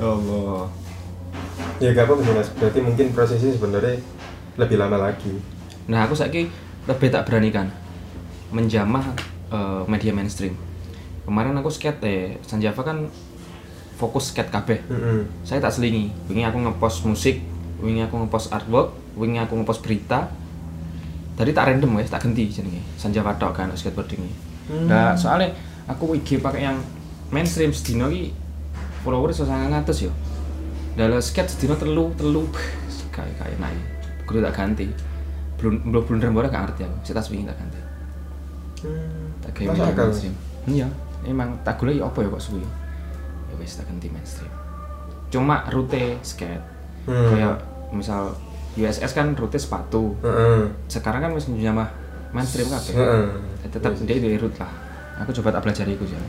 Allah. 0.00 0.64
Ya 1.76 1.92
gak 1.92 2.08
apa-apa 2.08 2.40
mas. 2.40 2.48
Berarti 2.56 2.80
mungkin 2.80 3.10
prosesnya 3.12 3.52
sebenarnya 3.52 4.00
lebih 4.54 4.78
lama 4.78 5.10
lagi. 5.10 5.34
nah 5.84 6.08
aku 6.08 6.16
saiki 6.16 6.48
lebih 6.84 7.08
tak 7.08 7.24
beranikan 7.28 7.72
menjamah 8.52 9.04
eh, 9.50 9.82
media 9.88 10.12
mainstream. 10.12 10.54
Kemarin 11.24 11.56
aku 11.56 11.72
skate 11.72 12.00
eh 12.04 12.22
Sanjava 12.44 12.84
kan 12.84 13.08
fokus 13.96 14.30
skate 14.30 14.52
kabeh. 14.52 14.80
Hmm. 14.92 15.24
saya 15.40 15.64
tak 15.64 15.72
selingi. 15.72 16.12
Wingi 16.28 16.44
aku 16.44 16.60
ngepost 16.60 17.08
musik 17.08 17.40
wingi 17.80 18.04
aku 18.04 18.24
ngepost 18.24 18.52
artwork 18.52 18.92
wingi 19.16 19.40
aku 19.40 19.56
ngepost 19.56 19.80
berita. 19.80 20.28
Tadi 21.34 21.50
tak 21.50 21.72
random 21.72 21.98
wes 21.98 22.12
tak 22.12 22.22
ganti 22.22 22.46
jenenge. 22.52 22.84
Sanjava 23.00 23.34
tok 23.40 23.56
kan 23.56 23.72
skateboarding 23.72 24.20
ini. 24.20 24.36
Hmm. 24.64 24.88
nah 24.88 25.12
soalnya 25.16 25.52
aku 25.84 26.16
IG 26.16 26.40
pakai 26.40 26.64
yang 26.64 26.80
mainstream 27.28 27.68
sedino 27.72 28.08
ki 28.08 28.32
followers 29.00 29.40
sangat 29.40 29.72
ngatus 29.72 30.08
yo. 30.08 30.12
Dalam 30.94 31.18
skate 31.24 31.48
sedino 31.48 31.74
telu 31.80 32.12
telu 32.20 32.44
kayak 33.16 33.32
kayak 33.40 33.56
naik. 33.56 33.80
Kudu 34.28 34.44
tak 34.44 34.52
ganti 34.60 35.13
belum 35.64 35.74
belum 35.88 36.02
belum 36.04 36.20
rembulan 36.20 36.52
gak 36.52 36.62
ngerti 36.68 36.80
aku. 36.84 36.96
Saya 37.08 37.14
tak 37.16 37.24
swingin 37.24 37.48
tak 37.48 37.56
ganti. 37.56 37.80
Hmm. 38.84 39.32
tak 39.40 39.50
kayak 39.56 39.96
mainstream 39.96 40.36
iya 40.68 40.84
emang 41.24 41.56
tak 41.64 41.80
gula 41.80 41.88
ya 41.88 42.04
apa 42.04 42.20
ya 42.20 42.28
kok 42.28 42.44
suwi? 42.44 42.60
Ya 43.48 43.54
wes 43.56 43.80
tak 43.80 43.88
ganti 43.88 44.12
mainstream. 44.12 44.52
Cuma 45.32 45.64
rute 45.72 46.20
skate. 46.20 46.60
Hmm. 47.08 47.32
kayak 47.32 47.56
misal 47.96 48.36
USS 48.76 49.16
kan 49.16 49.32
rute 49.32 49.56
sepatu. 49.56 50.12
Heeh. 50.20 50.68
sekarang 50.92 51.24
kan 51.24 51.30
masih 51.32 51.56
nyamah 51.56 51.88
mainstream 52.36 52.68
kabeh. 52.68 52.92
Heeh. 52.92 53.24
tetap 53.72 53.96
dia 54.04 54.20
di 54.20 54.36
route 54.36 54.60
lah. 54.60 54.68
Aku 55.24 55.32
coba 55.32 55.48
tak 55.56 55.64
belajar 55.64 55.88
itu 55.88 56.04
sih 56.04 56.20